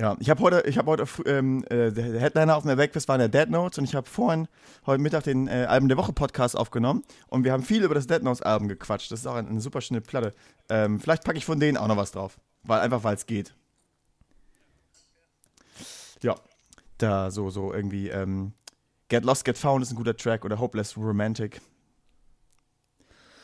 [0.00, 3.18] Ja, ich habe heute, ich habe heute, ähm, äh, der Headliner auf dem Wegfest war
[3.18, 4.48] der Dead Notes und ich habe vorhin
[4.86, 8.06] heute Mittag den äh, Alben der Woche Podcast aufgenommen und wir haben viel über das
[8.06, 9.12] Dead Notes Album gequatscht.
[9.12, 10.32] Das ist auch eine, eine super schöne Platte.
[10.70, 13.54] Ähm, vielleicht packe ich von denen auch noch was drauf, weil einfach weil es geht.
[16.22, 16.34] Ja,
[16.96, 18.54] da so so irgendwie ähm,
[19.10, 21.60] Get Lost, Get Found ist ein guter Track oder Hopeless Romantic.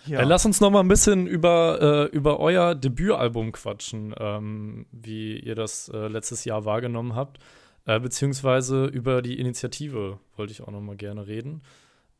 [0.07, 0.20] Ja.
[0.20, 5.38] Äh, lass uns noch mal ein bisschen über, äh, über euer Debütalbum quatschen, ähm, wie
[5.40, 7.40] ihr das äh, letztes Jahr wahrgenommen habt.
[7.85, 11.62] Äh, beziehungsweise über die Initiative wollte ich auch noch mal gerne reden.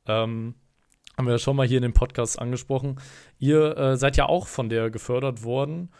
[0.06, 0.54] Ähm,
[1.16, 3.00] haben wir ja schon mal hier in dem Podcast angesprochen.
[3.38, 5.90] Ihr äh, seid ja auch von der gefördert worden.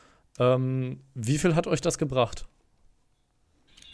[0.41, 2.47] Ähm, wie viel hat euch das gebracht?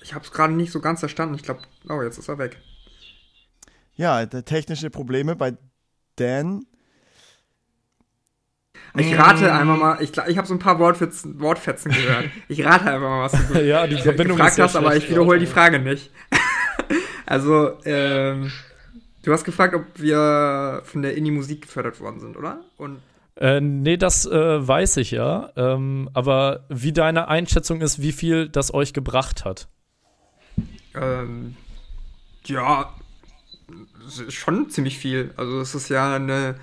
[0.02, 1.34] Ich habe es gerade nicht so ganz verstanden.
[1.34, 1.60] Ich glaube,
[1.90, 2.58] oh, jetzt ist er weg.
[3.94, 5.54] Ja, der technische Probleme bei
[6.16, 6.66] Dan.
[8.94, 12.26] Ich rate einfach mal, ich, ich habe so ein paar Wortfetzen, Wortfetzen gehört.
[12.48, 15.46] Ich rate einfach mal, was du ja, die Verbindung gefragt hast, aber ich wiederhole die.
[15.46, 16.10] Frage nicht.
[17.26, 18.52] also, ähm,
[19.22, 22.60] du hast gefragt, ob wir von der Indie-Musik gefördert worden sind, oder?
[22.76, 23.00] Und
[23.36, 25.50] Äh, nee, das äh, weiß ich ja.
[25.56, 29.68] Ähm, aber wie deine Einschätzung ist, wie viel das euch gebracht hat?
[30.94, 31.56] ähm,
[32.44, 32.94] ja,
[34.28, 35.32] schon ziemlich viel.
[35.36, 36.56] Also es ist ja eine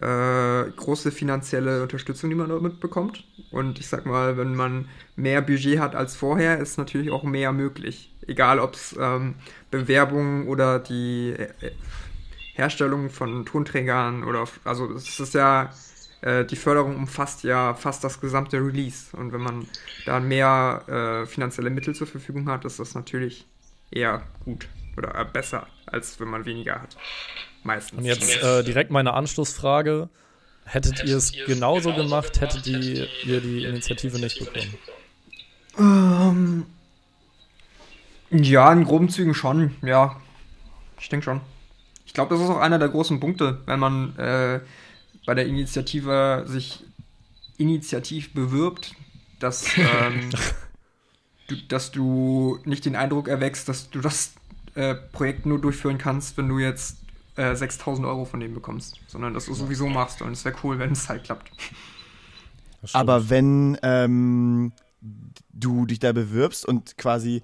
[0.00, 3.24] äh, große finanzielle Unterstützung, die man damit bekommt.
[3.50, 7.52] Und ich sag mal, wenn man mehr Budget hat als vorher, ist natürlich auch mehr
[7.52, 8.10] möglich.
[8.26, 9.34] Egal ob es ähm,
[9.70, 11.72] Bewerbungen oder die äh, äh,
[12.54, 15.70] Herstellung von Tonträgern oder also es ist ja
[16.20, 19.16] äh, die Förderung umfasst ja fast das gesamte Release.
[19.16, 19.66] Und wenn man
[20.06, 23.46] da mehr äh, finanzielle Mittel zur Verfügung hat, ist das natürlich
[23.90, 26.96] eher gut oder äh, besser, als wenn man weniger hat.
[27.62, 27.98] Meistens.
[27.98, 30.08] Und jetzt äh, direkt meine Anschlussfrage.
[30.64, 34.78] Hättet ihr es genauso gemacht, hättet die, ihr die Initiative nicht bekommen?
[35.78, 36.66] Ähm,
[38.30, 40.20] ja, in groben Zügen schon, ja.
[41.00, 41.40] Ich denke schon.
[42.06, 44.60] Ich glaube, das ist auch einer der großen Punkte, wenn man äh,
[45.26, 46.84] bei der Initiative sich
[47.58, 48.94] initiativ bewirbt,
[49.40, 50.30] dass, ähm,
[51.48, 54.34] du, dass du nicht den Eindruck erwächst, dass du das
[54.74, 56.98] äh, Projekt nur durchführen kannst, wenn du jetzt
[57.36, 60.78] äh, 6000 Euro von dem bekommst, sondern dass du sowieso machst und es wäre cool,
[60.78, 61.50] wenn es halt klappt.
[62.92, 64.72] Aber wenn ähm,
[65.52, 67.42] du dich da bewirbst und quasi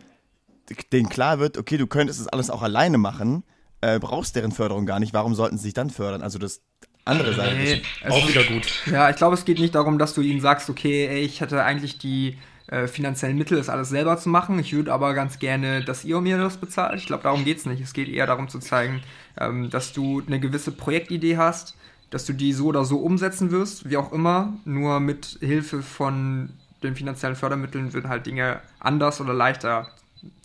[0.93, 3.45] denen klar wird, okay, du könntest das alles auch alleine machen,
[3.81, 6.23] äh, brauchst deren Förderung gar nicht, warum sollten sie sich dann fördern?
[6.23, 6.61] Also das
[7.05, 7.57] andere Seite.
[7.57, 8.67] Nee, es auch wieder gut.
[8.87, 11.63] Ja, ich glaube, es geht nicht darum, dass du ihnen sagst, okay, ey, ich hätte
[11.65, 12.37] eigentlich die
[12.69, 14.59] äh, finanziellen Mittel, das alles selber zu machen.
[14.59, 16.99] Ich würde aber ganz gerne, dass ihr mir das bezahlt.
[16.99, 17.81] Ich glaube, darum geht es nicht.
[17.81, 19.03] Es geht eher darum zu zeigen,
[19.39, 21.77] ähm, dass du eine gewisse Projektidee hast,
[22.11, 24.53] dass du die so oder so umsetzen wirst, wie auch immer.
[24.65, 26.51] Nur mit Hilfe von
[26.83, 29.89] den finanziellen Fördermitteln würden halt Dinge anders oder leichter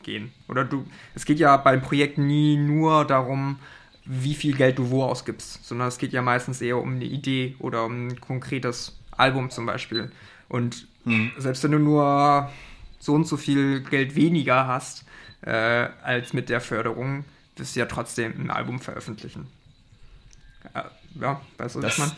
[0.04, 0.32] gehen.
[0.48, 3.60] Oder du, es geht ja beim Projekt nie nur darum,
[4.06, 7.56] wie viel Geld du wo ausgibst, sondern es geht ja meistens eher um eine Idee
[7.60, 10.12] oder um ein konkretes Album zum Beispiel.
[10.50, 10.88] Und
[11.38, 12.50] selbst wenn du nur
[13.00, 15.06] so und so viel Geld weniger hast
[15.42, 17.26] äh, als mit der Förderung,
[17.58, 19.48] wirst du ja trotzdem ein Album veröffentlichen.
[20.74, 20.84] Äh,
[21.20, 22.12] ja, weißt du, Das- meine?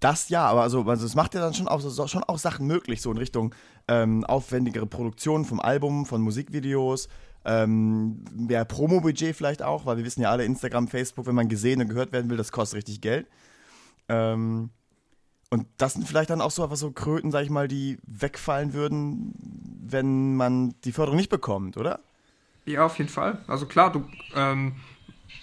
[0.00, 2.66] Das ja, aber also, also es macht ja dann schon auch, so, schon auch Sachen
[2.66, 3.54] möglich, so in Richtung
[3.88, 7.08] ähm, aufwendigere Produktion vom Album, von Musikvideos,
[7.46, 11.80] ähm, mehr Promo-Budget vielleicht auch, weil wir wissen ja alle, Instagram, Facebook, wenn man gesehen
[11.80, 13.26] und gehört werden will, das kostet richtig Geld.
[14.10, 14.68] Ähm,
[15.50, 18.72] und das sind vielleicht dann auch so einfach so Kröten, sag ich mal, die wegfallen
[18.72, 19.34] würden,
[19.86, 22.00] wenn man die Förderung nicht bekommt, oder?
[22.66, 23.38] Ja, auf jeden Fall.
[23.46, 24.04] Also klar, du
[24.34, 24.76] ähm,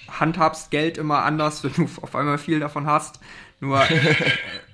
[0.07, 3.19] handhabst Geld immer anders, wenn du auf einmal viel davon hast.
[3.59, 4.15] Nur, äh,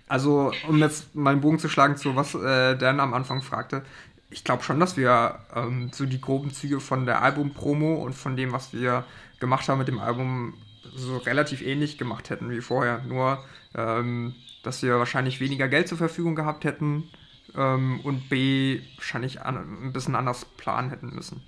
[0.08, 3.84] also um jetzt mal einen Bogen zu schlagen zu was äh, Dan am Anfang fragte,
[4.30, 8.36] ich glaube schon, dass wir ähm, so die groben Züge von der Album-Promo und von
[8.36, 9.06] dem, was wir
[9.40, 10.54] gemacht haben mit dem Album,
[10.96, 13.04] so relativ ähnlich gemacht hätten wie vorher.
[13.04, 13.44] Nur,
[13.76, 17.10] ähm, dass wir wahrscheinlich weniger Geld zur Verfügung gehabt hätten
[17.56, 21.42] ähm, und B, wahrscheinlich an, ein bisschen anders planen hätten müssen.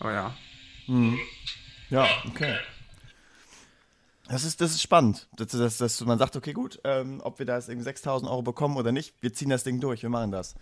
[0.00, 0.34] Aber ja.
[0.86, 1.18] Mhm.
[1.90, 2.56] Ja, okay.
[4.28, 7.46] Das ist, das ist spannend, dass, dass, dass man sagt, okay, gut, ähm, ob wir
[7.46, 10.32] da jetzt irgendwie 6000 Euro bekommen oder nicht, wir ziehen das Ding durch, wir machen
[10.32, 10.54] das.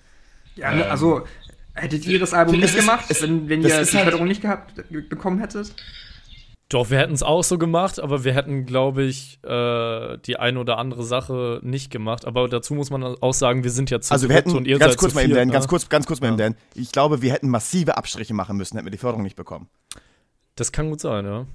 [0.56, 1.24] Ja, ähm, also
[1.74, 4.74] hättet ihr das Album nicht gemacht, ist, wenn, wenn ihr die halt Förderung nicht gehabt,
[5.08, 5.74] bekommen hättet?
[6.72, 10.58] Doch, wir hätten es auch so gemacht, aber wir hätten, glaube ich, äh, die eine
[10.58, 12.24] oder andere Sache nicht gemacht.
[12.24, 14.78] Aber dazu muss man auch sagen, wir sind ja zu Also wir hätten, und ihr
[14.78, 15.52] ganz kurz mal eben, Dan, ne?
[15.52, 16.54] ganz kurz, ganz kurz mal eben, Dan.
[16.74, 19.68] Ich glaube, wir hätten massive Abstriche machen müssen, hätten wir die Förderung nicht bekommen.
[20.54, 21.46] Das kann gut sein, ja.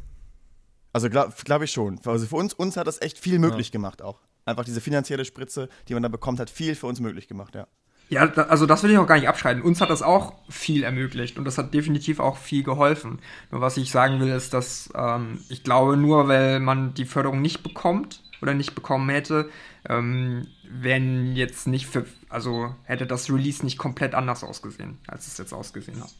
[0.94, 2.00] Also glaube glaub ich schon.
[2.06, 3.72] Also für uns, uns hat das echt viel möglich ja.
[3.72, 4.20] gemacht auch.
[4.46, 7.66] Einfach diese finanzielle Spritze, die man da bekommt, hat viel für uns möglich gemacht, ja.
[8.10, 9.62] Ja, da, also das will ich auch gar nicht abschreiben.
[9.62, 13.20] Uns hat das auch viel ermöglicht und das hat definitiv auch viel geholfen.
[13.52, 17.42] Nur was ich sagen will, ist, dass ähm, ich glaube, nur weil man die Förderung
[17.42, 19.50] nicht bekommt oder nicht bekommen hätte,
[19.90, 25.38] ähm, wenn jetzt nicht für, also hätte das Release nicht komplett anders ausgesehen, als es
[25.38, 26.14] jetzt ausgesehen hat.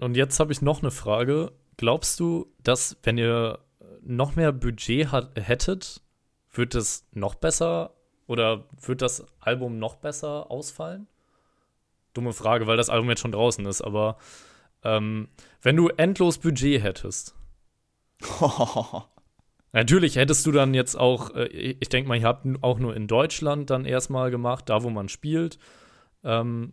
[0.00, 1.52] Und jetzt habe ich noch eine Frage.
[1.76, 3.60] Glaubst du, dass wenn ihr
[4.02, 6.00] noch mehr Budget hat, hättet,
[6.52, 7.92] wird es noch besser
[8.28, 11.08] oder wird das Album noch besser ausfallen?
[12.14, 14.18] Dumme Frage, weil das Album jetzt schon draußen ist, aber
[14.84, 15.28] ähm,
[15.60, 17.34] wenn du endlos Budget hättest.
[19.72, 23.06] Natürlich hättest du dann jetzt auch, äh, ich denke mal, ihr habt auch nur in
[23.06, 25.58] Deutschland dann erstmal gemacht, da wo man spielt.
[26.22, 26.72] Ähm,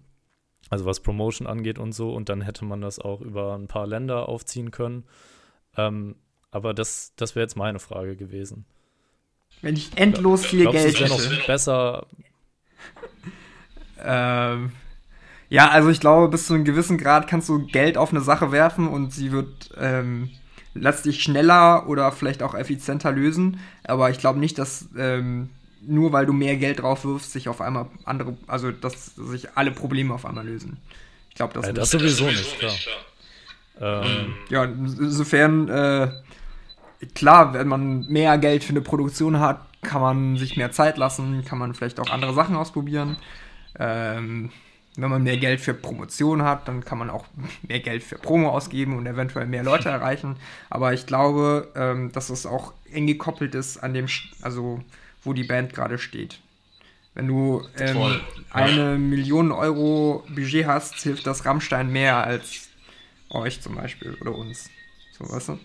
[0.69, 2.13] also was Promotion angeht und so.
[2.13, 5.05] Und dann hätte man das auch über ein paar Länder aufziehen können.
[5.77, 6.15] Ähm,
[6.51, 8.65] aber das, das wäre jetzt meine Frage gewesen.
[9.65, 11.09] Wenn ich endlos viel Glaubst Geld hätte.
[11.09, 12.05] noch besser.
[14.05, 14.71] ähm,
[15.49, 18.51] ja, also ich glaube, bis zu einem gewissen Grad kannst du Geld auf eine Sache
[18.51, 20.29] werfen und sie wird ähm,
[20.75, 23.59] letztlich schneller oder vielleicht auch effizienter lösen.
[23.83, 25.49] Aber ich glaube nicht, dass ähm,
[25.81, 29.71] nur weil du mehr Geld drauf wirfst, sich auf einmal andere, also dass sich alle
[29.71, 30.77] Probleme auf einmal lösen.
[31.29, 32.75] Ich glaube, das, ja, das sowieso nicht, klar.
[33.81, 34.35] Ähm.
[34.49, 36.11] Ja, insofern äh,
[37.13, 41.45] klar, wenn man mehr Geld für eine Produktion hat, kann man sich mehr Zeit lassen,
[41.45, 43.17] kann man vielleicht auch andere Sachen ausprobieren.
[43.77, 44.51] Ähm,
[44.97, 47.25] wenn man mehr Geld für Promotion hat, dann kann man auch
[47.67, 50.37] mehr Geld für Promo ausgeben und eventuell mehr Leute erreichen.
[50.69, 54.07] Aber ich glaube, ähm, dass es auch eng gekoppelt ist an dem,
[54.41, 54.81] also
[55.23, 56.39] wo die Band gerade steht.
[57.13, 58.19] Wenn du ähm,
[58.51, 62.69] eine Million Euro Budget hast, hilft das Rammstein mehr als
[63.29, 64.69] euch zum Beispiel oder uns.
[65.17, 65.59] So, weißt du?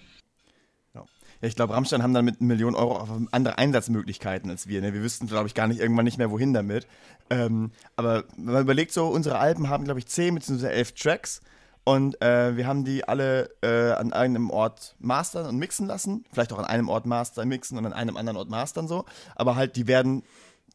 [1.41, 4.81] Ja, ich glaube, Rammstein haben dann mit einer Million Euro andere Einsatzmöglichkeiten als wir.
[4.81, 4.93] Ne?
[4.93, 6.87] Wir wüssten, glaube ich, gar nicht irgendwann nicht mehr, wohin damit.
[7.31, 10.67] Ähm, aber wenn man überlegt, so, unsere Alben haben, glaube ich, 10 bzw.
[10.67, 11.41] 11 Tracks.
[11.85, 16.25] Und äh, wir haben die alle äh, an einem Ort mastern und mixen lassen.
[16.31, 19.07] Vielleicht auch an einem Ort mastern, mixen und an einem anderen Ort mastern so.
[19.35, 20.23] Aber halt, die werden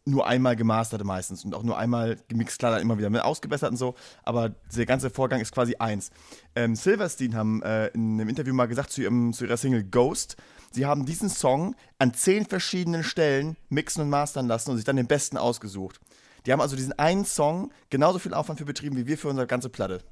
[0.06, 3.72] nur einmal gemastert meistens und auch nur einmal gemixt, klar, dann immer wieder mit ausgebessert
[3.72, 6.12] und so, aber der ganze Vorgang ist quasi eins.
[6.56, 10.38] Ähm, Silverstein haben äh, in einem Interview mal gesagt zu, ihrem, zu ihrer Single Ghost,
[10.76, 14.98] sie haben diesen Song an zehn verschiedenen Stellen mixen und mastern lassen und sich dann
[14.98, 16.00] den besten ausgesucht.
[16.46, 19.48] Die haben also diesen einen Song genauso viel Aufwand für betrieben wie wir für unsere
[19.48, 20.02] ganze Platte.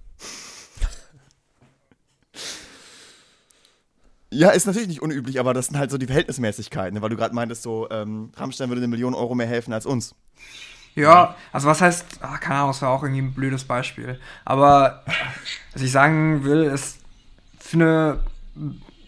[4.35, 7.03] Ja, ist natürlich nicht unüblich, aber das sind halt so die Verhältnismäßigkeiten, ne?
[7.03, 10.15] weil du gerade meintest, so, ähm, Rammstein würde eine Million Euro mehr helfen als uns.
[10.95, 14.19] Ja, also was heißt, ach, keine Ahnung, das war auch irgendwie ein blödes Beispiel.
[14.43, 15.03] Aber
[15.73, 16.97] was ich sagen will, ist,
[17.59, 18.19] für eine,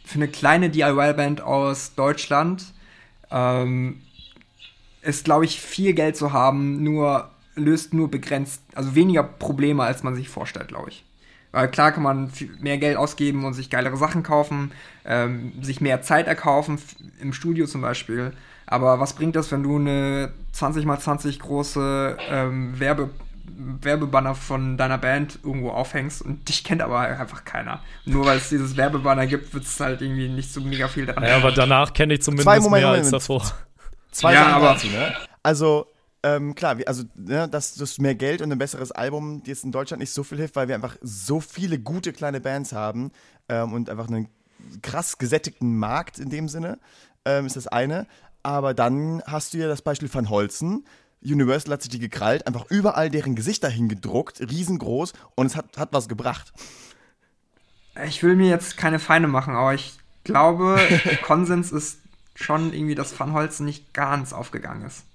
[0.06, 2.66] für eine kleine DIY-Band aus Deutschland
[3.32, 4.02] ähm,
[5.02, 10.04] ist, glaube ich, viel Geld zu haben, nur löst nur begrenzt, also weniger Probleme, als
[10.04, 11.06] man sich vorstellt, glaube ich.
[11.52, 14.72] Weil klar kann man mehr Geld ausgeben und sich geilere Sachen kaufen,
[15.06, 16.80] ähm, sich mehr Zeit erkaufen,
[17.22, 18.34] im Studio zum Beispiel.
[18.66, 23.10] Aber was bringt das, wenn du eine 20x20 große ähm, Werbe
[23.82, 27.82] Werbebanner von deiner Band irgendwo aufhängst und dich kennt aber einfach keiner.
[28.06, 31.24] Nur weil es dieses Werbebanner gibt, wird es halt irgendwie nicht so mega viel dran.
[31.24, 33.44] Ja, aber danach kenne ich zumindest Zwei Moment, mehr Moment, als davor.
[34.12, 35.14] Zwei ja, aber dazu, ne?
[35.44, 35.88] Also
[36.24, 39.72] ähm, klar, also ne, dass das mehr Geld und ein besseres Album die jetzt in
[39.72, 43.12] Deutschland nicht so viel hilft, weil wir einfach so viele gute kleine Bands haben
[43.48, 44.28] ähm, und einfach einen
[44.82, 46.80] krass gesättigten Markt in dem Sinne,
[47.26, 48.08] ähm, ist das eine.
[48.42, 50.86] Aber dann hast du ja das Beispiel von Holzen.
[51.26, 55.90] Universal hat sich die gekrallt, einfach überall deren Gesichter hingedruckt, riesengroß und es hat, hat
[55.92, 56.54] was gebracht.
[58.08, 60.80] Ich will mir jetzt keine Feinde machen, aber ich glaube,
[61.24, 62.00] Konsens ist
[62.36, 65.06] schon irgendwie, dass Van Holzen nicht ganz aufgegangen ist.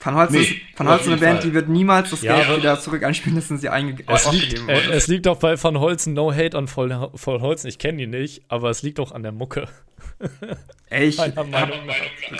[0.00, 1.48] Van Holzen, nee, ist, Van Holzen eine Band, Fall.
[1.48, 4.90] die wird niemals das ja, Geld wieder zurück einspielen, das sie einge es liegt, äh,
[4.92, 8.10] Es liegt auch bei Van Holzen, No Hate an Voll, Voll Holzen, ich kenne ihn
[8.10, 9.68] nicht, aber es liegt auch an der Mucke.
[10.90, 11.48] Ich habe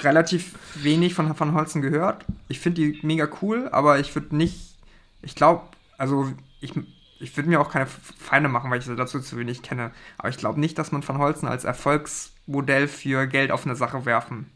[0.03, 2.25] relativ wenig von Van Holzen gehört.
[2.49, 4.77] Ich finde die mega cool, aber ich würde nicht,
[5.23, 5.63] ich glaube,
[5.97, 6.73] also ich,
[7.21, 9.91] ich würde mir auch keine Feinde machen, weil ich dazu zu wenig kenne.
[10.17, 14.05] Aber ich glaube nicht, dass man Van Holzen als Erfolgsmodell für Geld auf eine Sache
[14.07, 14.51] werfen.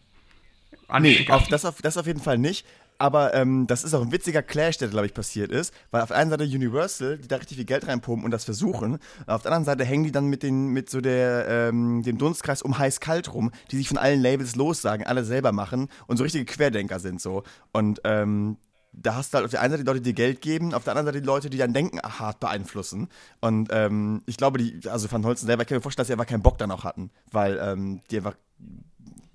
[1.00, 2.66] Nee, auf, das, auf, das auf jeden Fall nicht.
[3.03, 5.75] Aber ähm, das ist auch ein witziger Clash, der, glaube ich, passiert ist.
[5.91, 9.01] Weil auf der einen Seite Universal, die da richtig viel Geld reinpumpen und das versuchen.
[9.27, 12.62] auf der anderen Seite hängen die dann mit, den, mit so der, ähm, dem Dunstkreis
[12.62, 16.45] um heiß-kalt rum, die sich von allen Labels lossagen, alle selber machen und so richtige
[16.45, 17.43] Querdenker sind so.
[17.73, 18.59] Und ähm,
[18.93, 20.85] da hast du halt auf der einen Seite die Leute, die dir Geld geben, auf
[20.85, 23.09] der anderen Seite die Leute, die dein Denken hart beeinflussen.
[23.41, 26.12] Und ähm, ich glaube, die, also Van Holzen selber, ich kann mir vorstellen, dass sie
[26.12, 28.37] einfach keinen Bock dann auch hatten, weil ähm, die einfach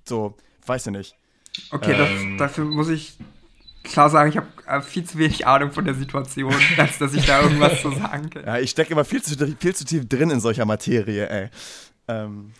[0.08, 1.16] so, weiß ja nicht.
[1.70, 3.18] Okay, ähm, das, dafür muss ich
[3.92, 7.26] klar sagen, ich habe äh, viel zu wenig Ahnung von der Situation, als dass ich
[7.26, 8.44] da irgendwas zu sagen kann.
[8.44, 11.48] Ja, ich stecke immer viel zu, viel zu tief drin in solcher Materie, ey.
[12.08, 12.52] Ähm,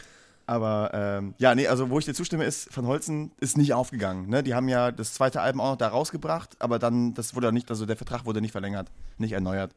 [0.46, 4.30] aber ähm, ja, nee, also wo ich dir zustimme, ist, Van Holzen ist nicht aufgegangen.
[4.30, 4.42] Ne?
[4.42, 7.68] Die haben ja das zweite Album auch noch da rausgebracht, aber dann, das wurde nicht,
[7.68, 8.88] also der Vertrag wurde nicht verlängert,
[9.18, 9.72] nicht erneuert.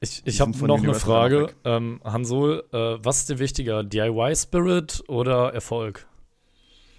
[0.00, 1.52] Ich, ich habe noch eine Frage.
[1.64, 6.06] Ähm, Hansol, äh, was ist dir wichtiger, DIY-Spirit oder Erfolg?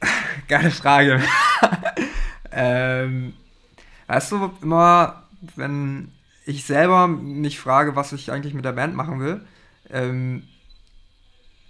[0.47, 1.19] Geile Frage.
[2.51, 3.33] Ähm,
[4.07, 5.23] weißt du, immer,
[5.55, 6.11] wenn
[6.45, 9.41] ich selber mich frage, was ich eigentlich mit der Band machen will,
[9.89, 10.43] ähm,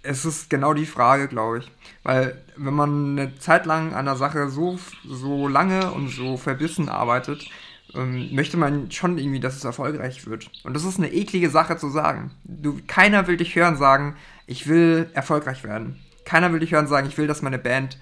[0.02, 1.70] es ist genau die Frage, glaube ich.
[2.02, 6.88] Weil, wenn man eine Zeit lang an einer Sache so, so lange und so verbissen
[6.88, 7.48] arbeitet,
[7.94, 10.50] ähm, möchte man schon irgendwie, dass es erfolgreich wird.
[10.64, 12.32] Und das ist eine eklige Sache zu sagen.
[12.44, 14.16] Du, keiner will dich hören sagen,
[14.46, 16.00] ich will erfolgreich werden.
[16.24, 17.98] Keiner will dich hören sagen, ich will, dass meine Band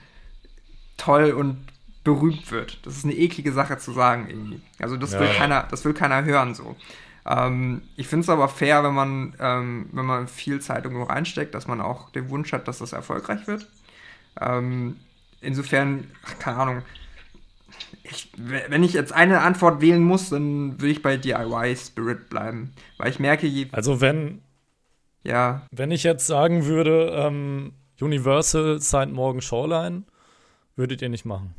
[0.97, 1.59] toll und
[2.05, 2.85] berühmt wird.
[2.87, 4.61] Das ist eine eklige Sache zu sagen irgendwie.
[4.79, 6.77] Also das ja, will keiner, das will keiner hören so.
[7.27, 11.55] Ähm, ich finde es aber fair, wenn man, ähm, wenn man viel Zeit irgendwo reinsteckt,
[11.55, 13.69] dass man auch den Wunsch hat, dass das erfolgreich wird.
[14.41, 14.97] Ähm,
[15.41, 16.83] insofern, ach, keine Ahnung.
[18.03, 22.73] Ich, wenn ich jetzt eine Antwort wählen muss, dann würde ich bei DIY Spirit bleiben.
[22.99, 23.69] Weil ich merke, je.
[23.73, 24.43] Also wenn.
[25.23, 25.67] Ja.
[25.71, 30.05] Wenn ich jetzt sagen würde, ähm, Universal signed morgen Shoreline,
[30.77, 31.55] würdet ihr nicht machen.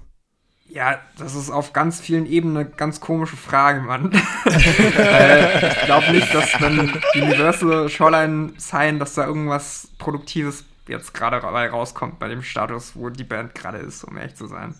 [0.74, 4.10] Ja, das ist auf ganz vielen Ebenen eine ganz komische Frage, Mann.
[4.46, 11.42] äh, ich glaube nicht, dass wenn Universal Shoreline sein, dass da irgendwas Produktives jetzt gerade
[11.42, 14.76] dabei rauskommt bei dem Status, wo die Band gerade ist, um ehrlich zu sein.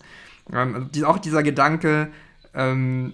[0.50, 2.10] Ähm, die, auch dieser Gedanke,
[2.54, 3.12] ähm,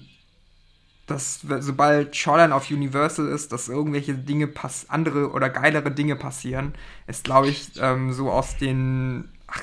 [1.09, 6.75] dass sobald Shoreline auf Universal ist, dass irgendwelche Dinge pass andere oder geilere Dinge passieren,
[7.09, 9.63] ist, glaube ich, ähm, so aus den ach,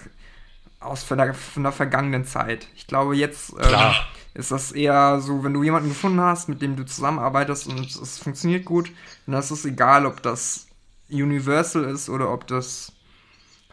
[0.79, 2.67] aus von der, von der vergangenen Zeit.
[2.75, 3.93] Ich glaube, jetzt ähm,
[4.33, 8.19] ist das eher so, wenn du jemanden gefunden hast, mit dem du zusammenarbeitest und es
[8.19, 8.91] funktioniert gut,
[9.25, 10.67] dann ist es egal, ob das
[11.09, 12.91] Universal ist oder ob das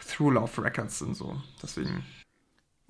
[0.09, 1.37] Through Love Records sind so.
[1.63, 2.05] Deswegen.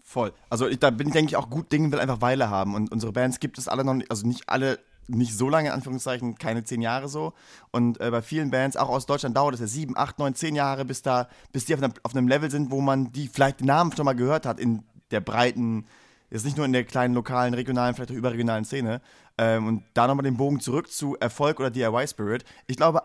[0.02, 0.32] Voll.
[0.50, 2.74] Also ich, da bin ich, denke ich, auch gut Dingen will einfach Weile haben.
[2.74, 5.74] Und unsere Bands gibt es alle noch nicht, also nicht alle nicht so lange, in
[5.74, 7.32] Anführungszeichen, keine zehn Jahre so.
[7.70, 10.54] Und äh, bei vielen Bands, auch aus Deutschland, dauert es ja sieben, acht, neun, zehn
[10.54, 13.60] Jahre, bis, da, bis die auf einem, auf einem Level sind, wo man die vielleicht
[13.60, 15.86] den Namen schon mal gehört hat in der breiten,
[16.30, 19.00] jetzt nicht nur in der kleinen lokalen, regionalen, vielleicht auch überregionalen Szene.
[19.38, 22.44] Ähm, und da nochmal den Bogen zurück zu Erfolg oder DIY-Spirit.
[22.66, 23.02] Ich glaube,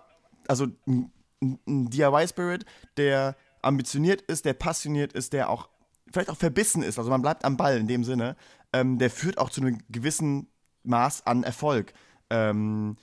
[0.48, 2.66] also ein, ein DIY-Spirit,
[2.98, 5.70] der ambitioniert ist, der passioniert ist, der auch
[6.12, 8.36] vielleicht auch verbissen ist, also man bleibt am Ball in dem Sinne,
[8.74, 10.48] ähm, der führt auch zu einem gewissen
[10.88, 11.94] Maß an Erfolg.
[12.30, 12.98] Ähm,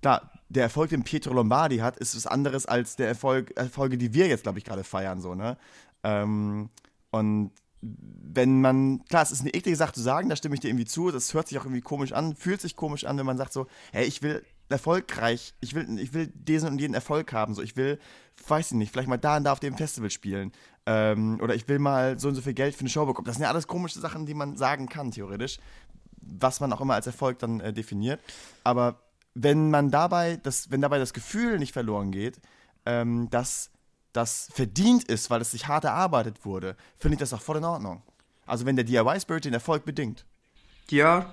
[0.00, 4.14] klar, der Erfolg, den Pietro Lombardi hat, ist was anderes als der Erfolg, Erfolge, die
[4.14, 5.56] wir jetzt, glaube ich, gerade feiern, so, ne?
[6.02, 6.70] Ähm,
[7.10, 10.68] und wenn man, klar, es ist eine eklige Sache zu sagen, da stimme ich dir
[10.68, 13.36] irgendwie zu, das hört sich auch irgendwie komisch an, fühlt sich komisch an, wenn man
[13.36, 17.54] sagt so, hey, ich will erfolgreich, ich will, ich will diesen und jeden Erfolg haben,
[17.54, 17.98] so, ich will,
[18.48, 20.52] weiß ich nicht, vielleicht mal da und da auf dem Festival spielen,
[20.86, 23.26] ähm, oder ich will mal so und so viel Geld für eine Show bekommen.
[23.26, 25.58] Das sind ja alles komische Sachen, die man sagen kann, theoretisch
[26.20, 28.20] was man auch immer als Erfolg dann äh, definiert.
[28.64, 29.00] Aber
[29.34, 32.40] wenn man dabei, das, wenn dabei das Gefühl nicht verloren geht,
[32.86, 33.70] ähm, dass
[34.12, 37.64] das verdient ist, weil es sich hart erarbeitet wurde, finde ich das auch voll in
[37.64, 38.02] Ordnung.
[38.46, 40.24] Also wenn der DIY-Spirit den Erfolg bedingt.
[40.90, 41.32] Ja,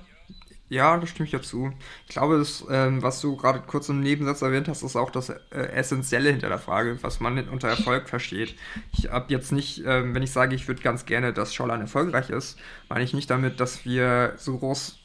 [0.68, 1.72] ja, da stimme ich dazu.
[2.08, 5.30] Ich glaube, das, ähm, was du gerade kurz im Nebensatz erwähnt hast, ist auch das
[5.30, 8.56] äh, Essentielle hinter der Frage, was man unter Erfolg versteht.
[8.92, 12.32] Ich habe jetzt nicht, ähm, wenn ich sage, ich würde ganz gerne, dass Schollern erfolgreich
[12.32, 12.58] ist,
[12.90, 15.00] meine ich nicht damit, dass wir so groß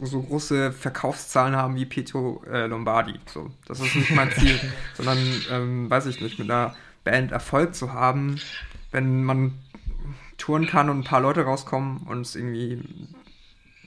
[0.00, 3.14] so große Verkaufszahlen haben wie Pietro äh, Lombardi.
[3.26, 4.58] So, das ist nicht mein Ziel,
[4.94, 5.18] sondern,
[5.52, 8.40] ähm, weiß ich nicht, mit einer Band Erfolg zu haben,
[8.90, 9.52] wenn man
[10.36, 12.82] touren kann und ein paar Leute rauskommen und es irgendwie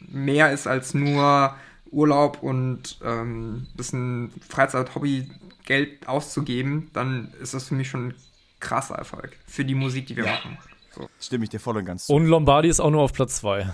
[0.08, 1.56] mehr ist als nur
[1.92, 5.30] Urlaub und ähm, bisschen Freizeit-Hobby
[5.66, 8.14] Geld auszugeben, dann ist das für mich schon
[8.60, 10.32] krasser Erfolg für die Musik, die wir Ja.
[10.32, 10.58] machen.
[10.96, 11.08] So.
[11.20, 12.14] Stimme ich dir voll und ganz zu.
[12.14, 13.70] Und Lombardi ist auch nur auf Platz 2.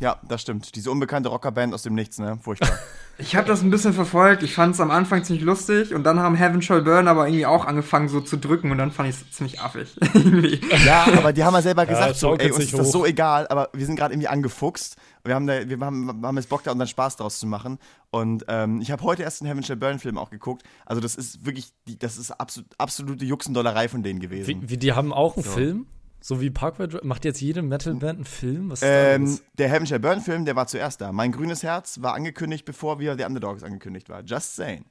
[0.00, 0.74] ja, das stimmt.
[0.74, 2.38] Diese unbekannte Rockerband aus dem Nichts, ne?
[2.40, 2.70] Furchtbar.
[3.20, 4.44] Ich habe das ein bisschen verfolgt.
[4.44, 7.46] Ich fand es am Anfang ziemlich lustig und dann haben Heaven Shall Burn aber irgendwie
[7.46, 9.96] auch angefangen so zu drücken und dann fand ich es ziemlich affig.
[10.86, 13.48] Ja, aber die haben ja selber gesagt, so, schaukelt ey, uns ist das so egal,
[13.48, 14.94] aber wir sind gerade irgendwie angefuchst.
[15.24, 17.78] Wir haben, da, wir haben, haben jetzt Bock, da unseren Spaß draus zu machen.
[18.10, 20.62] Und ähm, ich habe heute erst den Heaven Shall Burn Film auch geguckt.
[20.86, 24.46] Also das ist wirklich, die, das ist absolut, absolute Juxendollerei von denen gewesen.
[24.46, 25.50] Wie, wie, die haben auch einen So.
[25.50, 25.86] Film?
[26.20, 27.04] So wie Parkway Drive?
[27.04, 28.70] Macht jetzt jede Metalband einen Film?
[28.70, 31.12] Was ist Ähm, der Heaven Shall Burn Film, der war zuerst da.
[31.12, 34.22] Mein grünes Herz war angekündigt, bevor wir The Underdogs angekündigt war.
[34.22, 34.84] Just saying.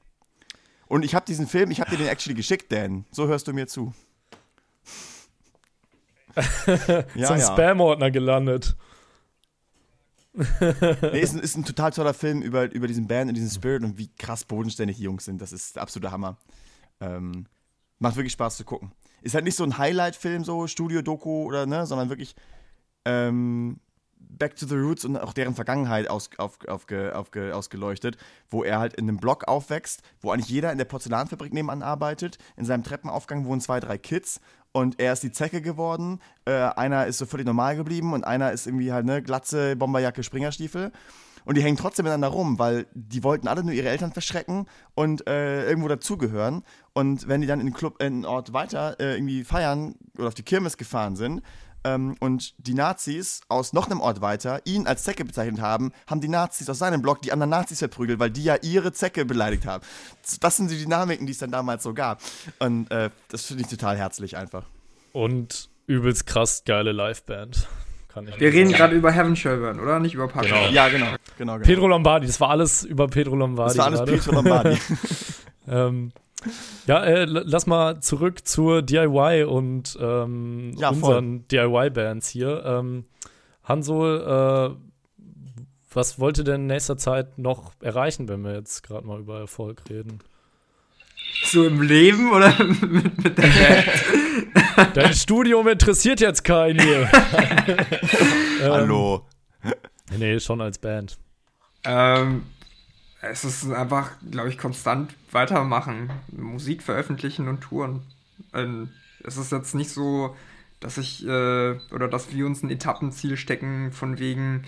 [0.86, 3.04] Und ich habe diesen Film, ich habe dir den actually geschickt, Dan.
[3.10, 3.92] So hörst du mir zu.
[6.66, 7.40] ja, Zum ja.
[7.40, 8.76] Spam-Ordner gelandet.
[10.38, 13.82] Nee, ist, ein, ist ein total toller Film über, über diesen Band und diesen Spirit
[13.82, 15.42] und wie krass bodenständig die Jungs sind.
[15.42, 16.38] Das ist der absolute Hammer.
[17.00, 17.46] Ähm,
[17.98, 18.92] macht wirklich Spaß zu gucken.
[19.22, 22.34] Ist halt nicht so ein Highlight-Film, so Studio-Doku oder ne, sondern wirklich
[23.04, 23.80] ähm,
[24.20, 28.16] Back to the Roots und auch deren Vergangenheit aus, auf, aufge, aufge, ausgeleuchtet,
[28.48, 32.38] wo er halt in einem Block aufwächst, wo eigentlich jeder in der Porzellanfabrik nebenan arbeitet.
[32.56, 34.40] In seinem Treppenaufgang wohnen zwei, drei Kids
[34.72, 36.20] und er ist die Zecke geworden.
[36.44, 40.22] Äh, einer ist so völlig normal geblieben und einer ist irgendwie halt ne Glatze, Bomberjacke,
[40.22, 40.92] Springerstiefel.
[41.48, 45.26] Und die hängen trotzdem miteinander rum, weil die wollten alle nur ihre Eltern verschrecken und
[45.26, 46.62] äh, irgendwo dazugehören.
[46.92, 50.28] Und wenn die dann in den Club, in den Ort weiter äh, irgendwie feiern oder
[50.28, 51.40] auf die Kirmes gefahren sind
[51.84, 56.20] ähm, und die Nazis aus noch einem Ort weiter ihn als Zecke bezeichnet haben, haben
[56.20, 59.64] die Nazis aus seinem Block die anderen Nazis verprügelt, weil die ja ihre Zecke beleidigt
[59.64, 59.82] haben.
[60.40, 62.20] Das sind die Dynamiken, die es dann damals so gab.
[62.58, 64.64] Und äh, das finde ich total herzlich einfach.
[65.14, 67.66] Und übelst krass geile Liveband.
[68.24, 70.00] Kann ich Wir reden gerade über Heaven Shall Burn, oder?
[70.00, 70.50] Nicht über Parkway.
[70.50, 70.70] Genau.
[70.70, 71.06] Ja, genau.
[71.36, 71.64] genau, genau.
[71.64, 73.76] Pedro Lombardi, das war alles über Pedro Lombardi.
[73.76, 74.12] das war alles gerade.
[74.12, 74.78] Pietro Lombardi.
[75.70, 76.12] Ähm,
[76.86, 82.62] ja, äh, lass mal zurück zur DIY und ähm, Ja, unseren DIY-Bands hier.
[82.64, 83.04] Ähm,
[83.64, 84.74] Hanso, äh,
[85.92, 89.40] was wollt ihr denn in nächster Zeit noch erreichen, wenn wir jetzt gerade mal über
[89.40, 90.20] Erfolg reden?
[91.44, 94.27] So im Leben oder mit, mit der Band?
[94.94, 97.10] Dein Studium interessiert jetzt keinen hier.
[98.62, 99.26] ähm, Hallo.
[100.16, 101.18] Nee, schon als Band.
[101.84, 102.44] ähm,
[103.20, 106.10] es ist einfach, glaube ich, konstant weitermachen.
[106.30, 108.02] Musik veröffentlichen und touren.
[108.54, 108.90] Ähm,
[109.24, 110.36] es ist jetzt nicht so,
[110.80, 114.64] dass ich äh, oder dass wir uns ein Etappenziel stecken, von wegen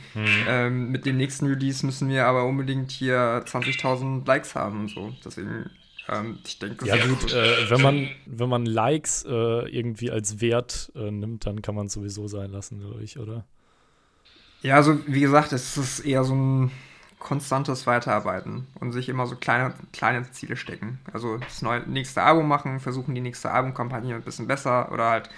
[0.49, 5.15] ähm, mit dem nächsten Release müssen wir aber unbedingt hier 20.000 Likes haben und so.
[5.25, 5.71] Deswegen,
[6.11, 10.93] ähm, ich denke, Ja gut, äh, wenn man wenn man Likes äh, irgendwie als Wert
[10.95, 13.45] äh, nimmt, dann kann man es sowieso sein lassen, glaube ich, oder?
[14.63, 16.71] Ja, also wie gesagt, es ist eher so ein
[17.19, 21.01] konstantes Weiterarbeiten und sich immer so kleine, kleine Ziele stecken.
[21.13, 25.31] Also das neue, nächste Album machen, versuchen die nächste Albumkampagne ein bisschen besser oder halt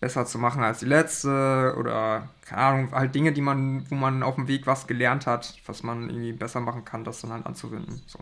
[0.00, 4.22] besser zu machen als die letzte oder keine Ahnung, halt Dinge, die man, wo man
[4.22, 7.46] auf dem Weg was gelernt hat, was man irgendwie besser machen kann, das dann halt
[7.46, 8.02] anzuwenden.
[8.06, 8.18] So.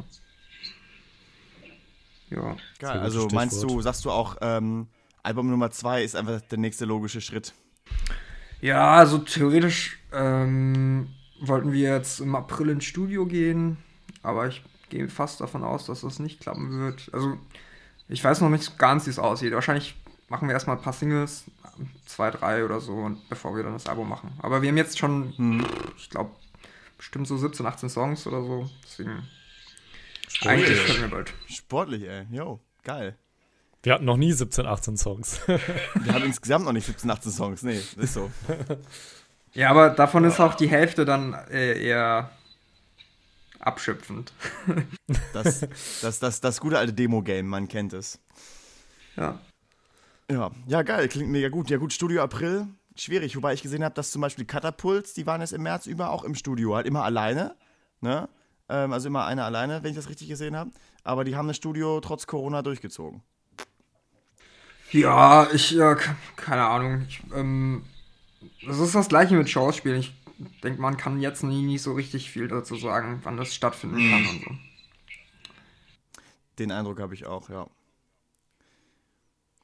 [2.30, 2.56] Ja.
[2.78, 2.98] Geil.
[3.00, 3.78] Also gutes meinst Stichwort.
[3.78, 4.88] du, sagst du auch, ähm,
[5.22, 7.52] Album Nummer zwei ist einfach der nächste logische Schritt?
[8.60, 11.08] Ja, also theoretisch ähm,
[11.40, 13.76] wollten wir jetzt im April ins Studio gehen,
[14.22, 17.10] aber ich gehe fast davon aus, dass das nicht klappen wird.
[17.12, 17.36] Also
[18.08, 19.52] ich weiß noch nicht ganz, wie es aussieht.
[19.52, 19.94] Wahrscheinlich
[20.28, 21.44] machen wir erstmal ein paar Singles,
[22.06, 24.32] zwei, drei oder so, und bevor wir dann das Album machen.
[24.42, 25.64] Aber wir haben jetzt schon, Hm.
[25.96, 26.30] ich glaube,
[26.96, 28.68] bestimmt so 17, 18 Songs oder so.
[28.82, 29.22] Deswegen
[30.44, 31.32] eigentlich können wir bald.
[31.46, 32.26] Sportlich, ey.
[32.30, 33.16] Yo, geil.
[33.82, 35.40] Wir hatten noch nie 17, 18 Songs.
[35.46, 37.62] Wir haben insgesamt noch nicht 17, 18 Songs.
[37.62, 38.30] Nee, ist so.
[39.54, 42.30] Ja, aber davon ist auch die Hälfte dann äh, eher
[43.60, 44.32] abschöpfend.
[45.32, 45.66] Das,
[46.02, 48.18] das, das, das gute alte Demo-Game, man kennt es.
[49.16, 49.38] Ja.
[50.30, 51.70] Ja, ja, geil, klingt mega gut.
[51.70, 52.66] Ja, gut, Studio April,
[52.96, 53.34] schwierig.
[53.36, 56.10] Wobei ich gesehen habe, dass zum Beispiel die Catapults, die waren jetzt im März über
[56.10, 57.56] auch im Studio, halt immer alleine.
[58.00, 58.28] Ne?
[58.68, 60.70] Ähm, also immer einer alleine, wenn ich das richtig gesehen habe.
[61.04, 63.22] Aber die haben das Studio trotz Corona durchgezogen.
[64.90, 67.06] Ja, ich, ke- keine Ahnung.
[67.08, 67.84] Ich, ähm,
[68.66, 70.00] das ist das gleiche mit Shows spielen.
[70.00, 70.14] Ich
[70.62, 74.26] denke, man kann jetzt nie, nicht so richtig viel dazu sagen, wann das stattfinden kann
[74.26, 74.50] und so.
[76.58, 77.66] Den Eindruck habe ich auch, ja.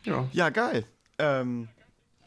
[0.05, 0.29] Ja.
[0.33, 0.87] Ja, geil.
[1.19, 1.69] Ähm,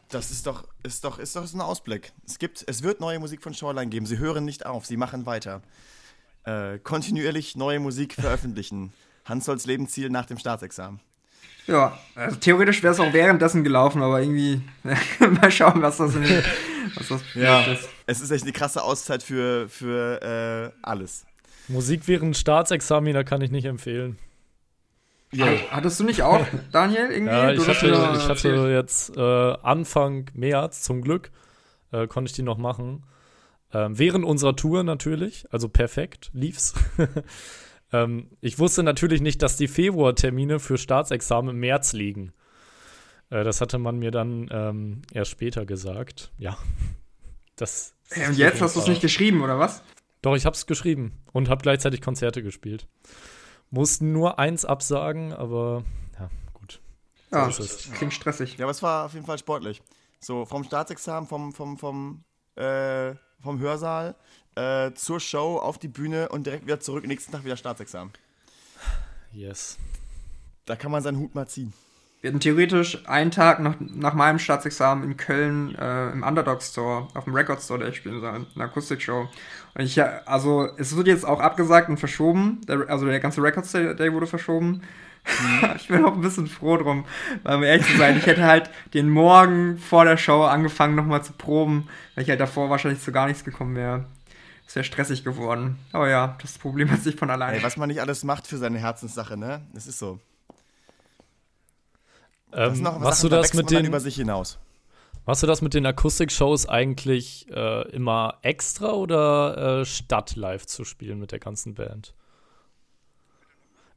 [0.08, 2.12] das ist doch, ist doch, ist doch so ein Ausblick.
[2.26, 4.06] Es gibt, es wird neue Musik von Shoreline geben.
[4.06, 5.62] Sie hören nicht auf, sie machen weiter.
[6.48, 8.92] Äh, kontinuierlich neue Musik veröffentlichen.
[9.26, 11.00] Hans-Solls Lebensziel nach dem Staatsexamen.
[11.66, 14.62] Ja, also theoretisch wäre es auch währenddessen gelaufen, aber irgendwie
[15.42, 16.24] mal schauen, was das, in,
[16.94, 17.60] was das Ja.
[17.64, 17.86] ist.
[18.06, 21.26] Es ist echt eine krasse Auszeit für, für äh, alles.
[21.68, 24.16] Musik während Staatsexamina kann ich nicht empfehlen.
[25.30, 25.46] Ja.
[25.70, 27.30] Hattest du nicht auch, Daniel, irgendwie?
[27.34, 29.20] Ja, ich hatte, ich hatte jetzt äh,
[29.62, 31.30] Anfang März, zum Glück,
[31.92, 33.02] äh, konnte ich die noch machen.
[33.72, 36.74] Ähm, während unserer Tour natürlich, also perfekt, lief's.
[37.92, 42.32] ähm, ich wusste natürlich nicht, dass die Februartermine für Staatsexamen im März liegen.
[43.30, 46.32] Äh, das hatte man mir dann ähm, erst später gesagt.
[46.38, 46.56] Ja.
[47.56, 47.92] Das.
[48.10, 49.82] Hey, und jetzt hast du es nicht geschrieben, oder was?
[50.22, 52.86] Doch, ich hab's geschrieben und hab gleichzeitig Konzerte gespielt.
[53.70, 55.82] Mussten nur eins absagen, aber
[56.20, 56.80] ja, gut.
[57.30, 58.58] So ja, klingt stressig.
[58.58, 59.82] Ja, aber es war auf jeden Fall sportlich.
[60.20, 62.22] So vom Staatsexamen, vom, vom, vom,
[62.54, 64.14] äh, vom Hörsaal
[64.54, 68.12] äh, zur Show auf die Bühne und direkt wieder zurück, nächsten Tag wieder Staatsexamen.
[69.32, 69.78] Yes.
[70.66, 71.72] Da kann man seinen Hut mal ziehen.
[72.20, 77.06] Wir hatten theoretisch einen Tag nach, nach meinem Staatsexamen in Köln äh, im Underdog Store,
[77.14, 79.28] auf dem Record Store, der ich spielen soll, eine Akustikshow.
[79.74, 82.60] Und ich, also, es wird jetzt auch abgesagt und verschoben.
[82.66, 84.82] Der, also, der ganze Record Day wurde verschoben.
[85.76, 87.04] Ich bin auch ein bisschen froh drum,
[87.42, 91.22] weil um ehrlich zu sein, ich hätte halt den Morgen vor der Show angefangen, nochmal
[91.22, 94.04] zu proben, weil ich halt davor wahrscheinlich zu gar nichts gekommen wäre.
[94.66, 95.78] Es wäre stressig geworden.
[95.92, 97.56] Aber ja, das Problem hat sich von alleine.
[97.56, 99.62] Ey, was man nicht alles macht für seine Herzenssache, ne?
[99.72, 100.20] Das ist so.
[102.52, 104.58] Ähm, machst du das mit den über sich hinaus?
[105.24, 110.84] Machst du das mit den Akustik-Shows eigentlich äh, immer extra oder äh, statt live zu
[110.84, 112.14] spielen mit der ganzen Band?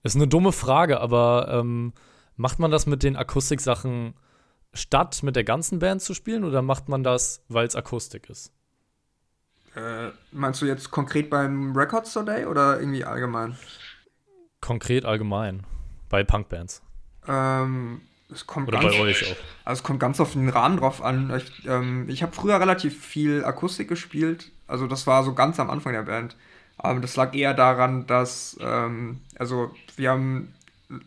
[0.04, 1.94] Ist eine dumme Frage, aber ähm,
[2.36, 4.16] macht man das mit den Akustik-Sachen
[4.74, 8.52] statt mit der ganzen Band zu spielen oder macht man das, weil es Akustik ist?
[9.76, 13.58] Äh, meinst du jetzt konkret beim Record Store Day oder irgendwie allgemein?
[14.60, 15.66] Konkret allgemein.
[16.10, 16.82] Bei Punkbands.
[17.28, 19.36] Ähm, es kommt Oder ganz, bei euch auch.
[19.66, 21.34] Also es kommt ganz auf den Rahmen drauf an.
[21.36, 24.52] Ich, ähm, ich habe früher relativ viel Akustik gespielt.
[24.68, 26.36] Also das war so ganz am Anfang der Band.
[26.84, 30.54] Aber das lag eher daran, dass, ähm, also wir haben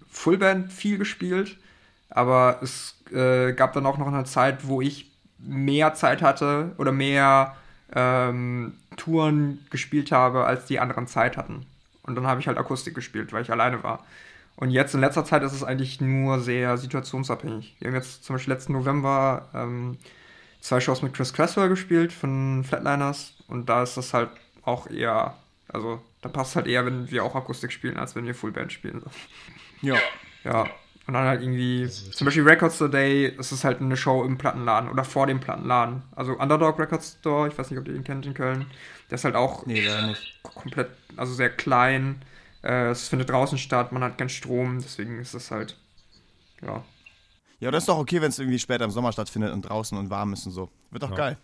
[0.09, 1.57] Fullband viel gespielt,
[2.11, 6.93] aber es äh, gab dann auch noch eine Zeit, wo ich mehr Zeit hatte oder
[6.93, 7.57] mehr
[7.93, 11.67] ähm, Touren gespielt habe, als die anderen Zeit hatten.
[12.03, 14.05] Und dann habe ich halt Akustik gespielt, weil ich alleine war.
[14.57, 17.77] Und jetzt in letzter Zeit ist es eigentlich nur sehr situationsabhängig.
[17.81, 19.99] Wir haben jetzt zum Beispiel letzten November ähm,
[20.61, 24.31] zwei Shows mit Chris Cresswell gespielt von Flatliners und da ist das halt
[24.63, 25.35] auch eher,
[25.69, 29.03] also da passt halt eher, wenn wir auch Akustik spielen, als wenn wir Fullband spielen.
[29.83, 29.97] Ja.
[30.45, 30.67] Ja.
[31.07, 34.91] Und dann halt irgendwie, zum Beispiel Records Today, ist es halt eine Show im Plattenladen
[34.91, 36.03] oder vor dem Plattenladen.
[36.17, 38.67] Also Underdog Records Store, ich weiß nicht, ob ihr ihn kennt in Köln.
[39.11, 40.43] Der ist halt auch nee, nicht.
[40.43, 42.23] komplett, also sehr klein
[42.65, 45.77] äh, es findet draußen statt, man hat keinen Strom, deswegen ist es halt,
[46.63, 46.83] ja.
[47.61, 50.11] Ja, das ist doch okay, wenn es irgendwie später im Sommer stattfindet und draußen und
[50.11, 50.71] warm ist und so.
[50.91, 51.17] Wird doch ja.
[51.17, 51.37] geil.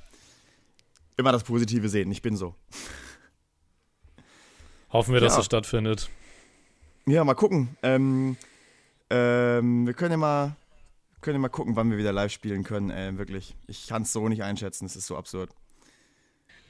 [1.17, 2.55] Immer das Positive sehen, ich bin so.
[4.93, 6.11] Hoffen wir, dass es stattfindet.
[7.07, 7.77] Ja, mal gucken.
[7.83, 8.37] Ähm,
[9.09, 10.57] ähm, wir können ja mal,
[11.21, 12.91] können ja mal gucken, wann wir wieder live spielen können.
[12.91, 13.55] Äh, wirklich.
[13.67, 15.51] Ich kann es so nicht einschätzen, es ist so absurd.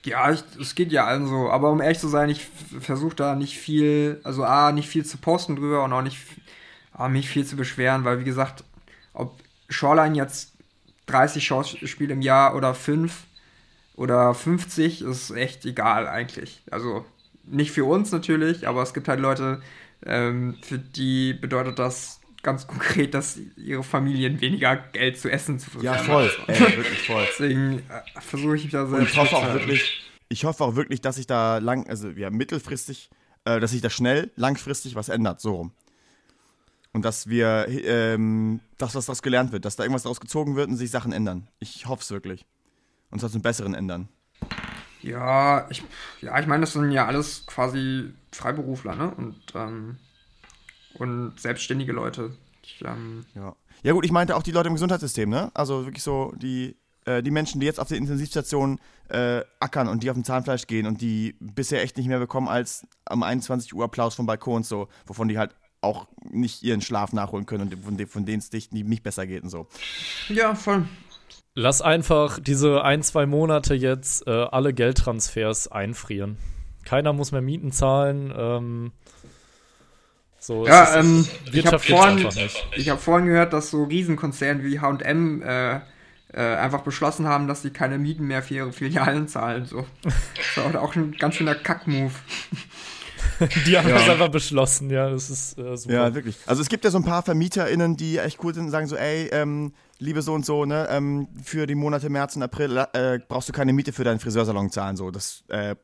[0.05, 1.51] Ja, es geht ja allen so.
[1.51, 2.47] Aber um ehrlich zu sein, ich
[2.81, 6.19] versuche da nicht viel, also A, nicht viel zu posten drüber und auch nicht,
[6.93, 8.65] A, mich viel zu beschweren, weil wie gesagt,
[9.13, 10.53] ob Shoreline jetzt
[11.07, 13.25] 30 Shows spielt im Jahr oder 5
[13.95, 16.63] oder 50, ist echt egal eigentlich.
[16.71, 17.05] Also
[17.51, 19.61] nicht für uns natürlich, aber es gibt halt Leute,
[20.05, 25.71] ähm, für die bedeutet das ganz konkret, dass ihre Familien weniger Geld zu essen zu
[25.71, 25.95] verdienen.
[25.95, 26.31] Ja, voll.
[26.47, 27.27] Ey, wirklich voll.
[27.29, 29.01] Deswegen äh, versuche ich mich da selbst.
[29.01, 32.31] Und ich hoffe auch wirklich, ich hoffe auch wirklich, dass sich da lang, also ja,
[32.31, 33.11] mittelfristig,
[33.45, 35.73] äh, dass sich da schnell, langfristig was ändert, so rum.
[36.93, 40.69] Und dass wir, ähm, dass was daraus gelernt wird, dass da irgendwas daraus gezogen wird
[40.69, 41.49] und sich Sachen ändern.
[41.61, 42.47] Ich hoffe es wirklich.
[43.11, 44.09] Und zwar zum Besseren ändern.
[45.03, 45.83] Ja, ich,
[46.21, 49.11] ja, ich meine, das sind ja alles quasi Freiberufler, ne?
[49.17, 49.97] Und ähm,
[50.95, 52.37] und selbstständige Leute.
[52.63, 53.55] Ich, ähm ja.
[53.83, 55.51] ja, gut, ich meinte auch die Leute im Gesundheitssystem, ne?
[55.55, 58.79] Also wirklich so die, äh, die Menschen, die jetzt auf der Intensivstation
[59.09, 62.49] äh, ackern und die auf dem Zahnfleisch gehen und die bisher echt nicht mehr bekommen
[62.49, 67.13] als am 21 Uhr Applaus vom Balkon, so, wovon die halt auch nicht ihren Schlaf
[67.13, 69.67] nachholen können und von, de von denen es nicht, nicht besser geht und so.
[70.29, 70.87] Ja, voll.
[71.55, 76.37] Lass einfach diese ein, zwei Monate jetzt äh, alle Geldtransfers einfrieren.
[76.85, 78.33] Keiner muss mehr Mieten zahlen.
[78.37, 78.93] Ähm,
[80.39, 85.81] so, ja, ähm, ich habe vorhin, hab vorhin gehört, dass so Riesenkonzerne wie H&M äh,
[86.33, 89.67] äh, einfach beschlossen haben, dass sie keine Mieten mehr für ihre Filialen zahlen.
[89.67, 89.87] So.
[90.55, 92.13] Das war auch ein ganz schöner Kack-Move.
[93.67, 93.95] die haben ja.
[93.95, 95.95] das einfach beschlossen, ja, das ist äh, super.
[95.95, 96.37] Ja, wirklich.
[96.47, 98.97] Also es gibt ja so ein paar VermieterInnen, die echt cool sind und sagen so,
[98.97, 103.19] ey, ähm, liebe so und so, ne, ähm, für die Monate März und April äh,
[103.27, 105.75] brauchst du keine Miete für deinen Friseursalon zahlen, so, das äh,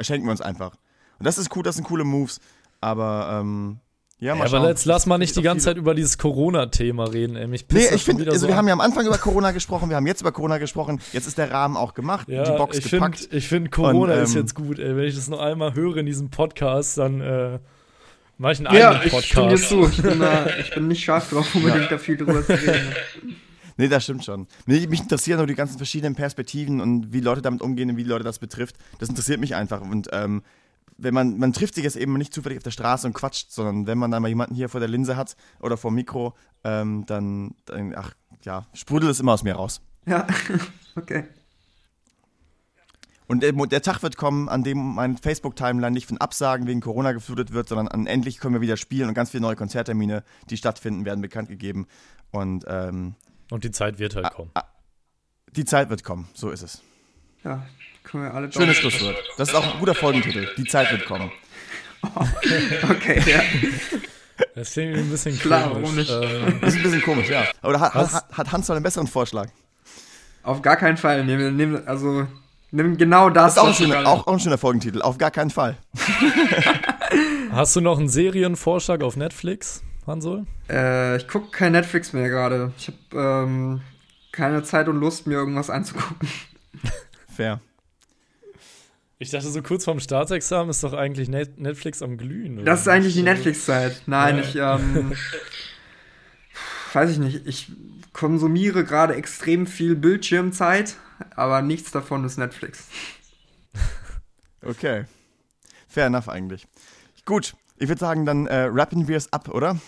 [0.00, 0.74] schenken wir uns einfach.
[1.18, 2.40] Und das ist cool, das sind coole Moves.
[2.80, 3.80] Aber ähm,
[4.20, 7.36] Ja, mal ja, aber jetzt lass mal nicht die ganze Zeit über dieses Corona-Thema reden,
[7.36, 7.46] ey.
[7.46, 9.96] Mich nee, ich finde, also so wir haben ja am Anfang über Corona gesprochen, wir
[9.96, 12.90] haben jetzt über Corona gesprochen, jetzt ist der Rahmen auch gemacht, ja, die Box ich
[12.90, 13.20] gepackt.
[13.20, 14.94] Find, ich finde, Corona und, ähm, ist jetzt gut, ey.
[14.94, 17.58] Wenn ich das noch einmal höre in diesem Podcast, dann äh,
[18.36, 19.34] mache ich einen ja, eigenen Podcast.
[19.34, 19.88] Ja, ich stimme dir zu.
[19.88, 21.88] Ich bin, äh, ich bin nicht scharf drauf, unbedingt ja.
[21.88, 22.94] da viel drüber zu reden.
[23.76, 24.46] Nee, das stimmt schon.
[24.66, 28.02] Nee, mich interessieren nur die ganzen verschiedenen Perspektiven und wie Leute damit umgehen und wie
[28.02, 28.76] Leute das betrifft.
[28.98, 29.80] Das interessiert mich einfach.
[29.80, 30.42] Und ähm,
[31.02, 33.86] wenn man, man trifft sich jetzt eben nicht zufällig auf der Straße und quatscht, sondern
[33.86, 36.34] wenn man einmal jemanden hier vor der Linse hat oder vor dem Mikro,
[36.64, 39.80] ähm, dann, dann, ach ja, sprudelt es immer aus mir raus.
[40.06, 40.26] Ja,
[40.96, 41.24] okay.
[43.26, 47.12] Und der, der, Tag wird kommen, an dem mein Facebook-Timeline nicht von Absagen wegen Corona
[47.12, 50.56] geflutet wird, sondern an endlich können wir wieder spielen und ganz viele neue Konzerttermine, die
[50.56, 51.86] stattfinden, werden bekannt gegeben.
[52.32, 53.14] Und, ähm,
[53.52, 54.50] und die Zeit wird halt kommen.
[55.54, 56.82] Die Zeit wird kommen, so ist es.
[57.44, 57.66] Ja,
[58.02, 59.16] können wir alle Schönes Schlusswort.
[59.38, 60.48] Das ist auch ein guter Folgentitel.
[60.56, 61.30] Die Zeit wird kommen.
[62.90, 63.40] okay, ja.
[64.54, 65.82] Das klingt ein bisschen Klar, komisch.
[65.82, 66.10] Warum nicht?
[66.10, 67.44] Ähm, ist ein bisschen komisch, ja.
[67.62, 69.48] Aber hat, hat, hat Hans noch einen besseren Vorschlag?
[70.42, 71.24] Auf gar keinen Fall.
[71.24, 72.26] Nehm, nehm, also,
[72.70, 73.54] nimm genau das.
[73.54, 75.02] Das ist auch ein, schöner, auch, auch ein schöner Folgentitel.
[75.02, 75.76] Auf gar keinen Fall.
[77.52, 80.46] Hast du noch einen Serienvorschlag auf Netflix, Hansol?
[80.70, 82.72] Äh, ich gucke kein Netflix mehr gerade.
[82.78, 83.80] Ich habe ähm,
[84.32, 86.28] keine Zeit und Lust, mir irgendwas anzugucken.
[87.40, 87.60] Fair.
[89.18, 92.56] Ich dachte, so kurz vorm Staatsexamen ist doch eigentlich Netflix am Glühen.
[92.56, 92.64] Oder?
[92.64, 94.02] Das ist eigentlich die Netflix-Zeit.
[94.04, 94.76] Nein, ja.
[94.76, 95.12] ich, ähm,
[96.92, 97.46] weiß ich nicht.
[97.46, 97.72] Ich
[98.12, 100.96] konsumiere gerade extrem viel Bildschirmzeit,
[101.34, 102.88] aber nichts davon ist Netflix.
[104.62, 105.06] Okay.
[105.88, 106.66] Fair enough eigentlich.
[107.24, 109.78] Gut, ich würde sagen, dann äh, rappen wir es ab, oder?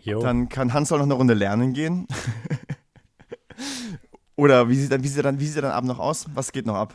[0.00, 0.20] Jo.
[0.20, 2.08] Dann kann Hans auch noch eine Runde lernen gehen.
[4.36, 6.26] oder wie sieht, dann, wie, sieht dann, wie sieht er dann Abend noch aus?
[6.34, 6.94] Was geht noch ab?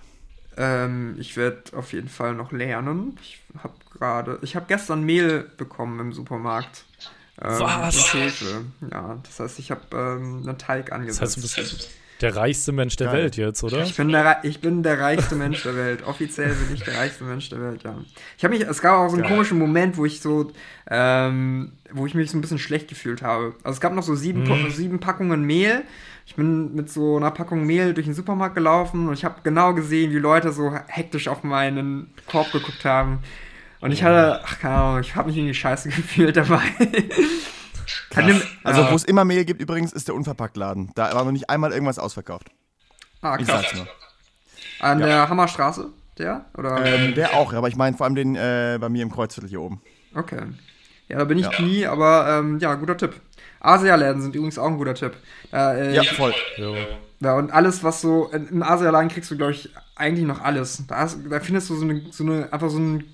[0.58, 3.18] Ähm, ich werde auf jeden Fall noch lernen.
[3.22, 6.86] Ich habe gerade, ich habe gestern Mehl bekommen im Supermarkt.
[7.42, 8.14] Ähm, Was?
[8.14, 8.66] Hefe.
[8.92, 11.22] Ja, das heißt, ich habe ähm, einen Teig angesetzt.
[11.38, 11.90] Das heißt, du bist
[12.22, 13.24] der reichste Mensch der Geil.
[13.24, 13.84] Welt jetzt, oder?
[13.84, 16.04] Ich bin, der, ich bin der reichste Mensch der Welt.
[16.06, 17.96] Offiziell bin ich der reichste Mensch der Welt, ja.
[18.38, 19.32] Ich habe mich, es gab auch so einen Geil.
[19.32, 20.52] komischen Moment, wo ich so,
[20.90, 23.56] ähm, wo ich mich so ein bisschen schlecht gefühlt habe.
[23.64, 24.70] Also es gab noch so sieben, mm.
[24.72, 25.84] sieben Packungen Mehl
[26.32, 29.74] ich bin mit so einer Packung Mehl durch den Supermarkt gelaufen und ich habe genau
[29.74, 33.20] gesehen, wie Leute so hektisch auf meinen Korb geguckt haben.
[33.82, 36.62] Und ich hatte, ach keine Ahnung, ich habe mich irgendwie scheiße gefühlt dabei.
[38.16, 40.92] Dem, also, wo es immer Mehl gibt, übrigens, ist der Unverpacktladen.
[40.96, 42.50] Da war noch nicht einmal irgendwas ausverkauft.
[43.22, 43.42] Ah, krass.
[43.42, 43.88] Ich sag's nur.
[44.80, 45.06] An ja.
[45.06, 46.46] der Hammerstraße, der?
[46.58, 46.84] Oder?
[46.86, 49.62] Ähm, der auch, aber ich meine vor allem den äh, bei mir im Kreuzviertel hier
[49.62, 49.82] oben.
[50.16, 50.42] Okay.
[51.08, 51.62] Ja, da bin ich ja.
[51.62, 53.20] nie, aber ähm, ja, guter Tipp.
[53.60, 55.14] Asia-Läden sind übrigens auch ein guter Tipp.
[55.54, 56.34] Äh, ja, voll.
[57.20, 60.84] Ja, und alles, was so, im Asia-Laden kriegst du, glaube ich, eigentlich noch alles.
[60.88, 63.14] Da, hast, da findest du so eine, so eine, einfach so einen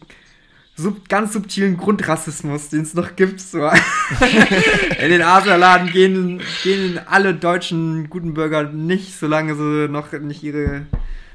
[0.78, 3.42] sub, ganz subtilen Grundrassismus, den es noch gibt.
[3.42, 3.60] So.
[5.00, 10.86] in den Asia-Laden gehen, gehen alle deutschen guten Bürger nicht, solange sie noch nicht ihre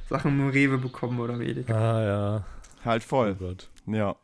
[0.09, 1.75] Sachen im Rewe bekommen oder Edeka.
[1.75, 2.45] Ah, ja.
[2.85, 3.37] Halt voll.
[3.41, 4.17] Oh ja.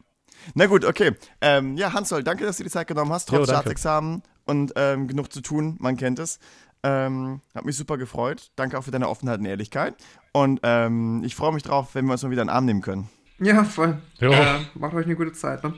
[0.54, 1.12] Na gut, okay.
[1.40, 5.08] Ähm, ja, Hansol, danke, dass du die Zeit genommen hast, trotz jo, Staatsexamen und ähm,
[5.08, 6.38] genug zu tun, man kennt es.
[6.84, 8.52] Ähm, hat mich super gefreut.
[8.54, 9.96] Danke auch für deine Offenheit und Ehrlichkeit.
[10.32, 12.82] Und ähm, ich freue mich drauf, wenn wir uns mal wieder in den Arm nehmen
[12.82, 13.08] können.
[13.38, 13.98] Ja, voll.
[14.20, 15.74] Äh, macht euch eine gute Zeit, ne?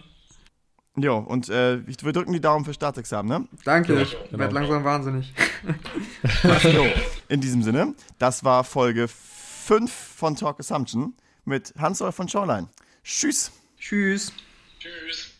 [0.97, 3.49] Jo, und äh, ich, wir drücken die Daumen für Staatsexamen, ne?
[3.65, 4.39] Danke, ja, ich genau.
[4.39, 5.33] werde langsam wahnsinnig.
[6.65, 6.87] jo,
[7.29, 12.69] in diesem Sinne, das war Folge 5 von Talk Assumption mit Hans-Olaf von Shoreline.
[13.05, 13.53] Tschüss.
[13.79, 14.33] Tschüss.
[14.79, 15.39] Tschüss.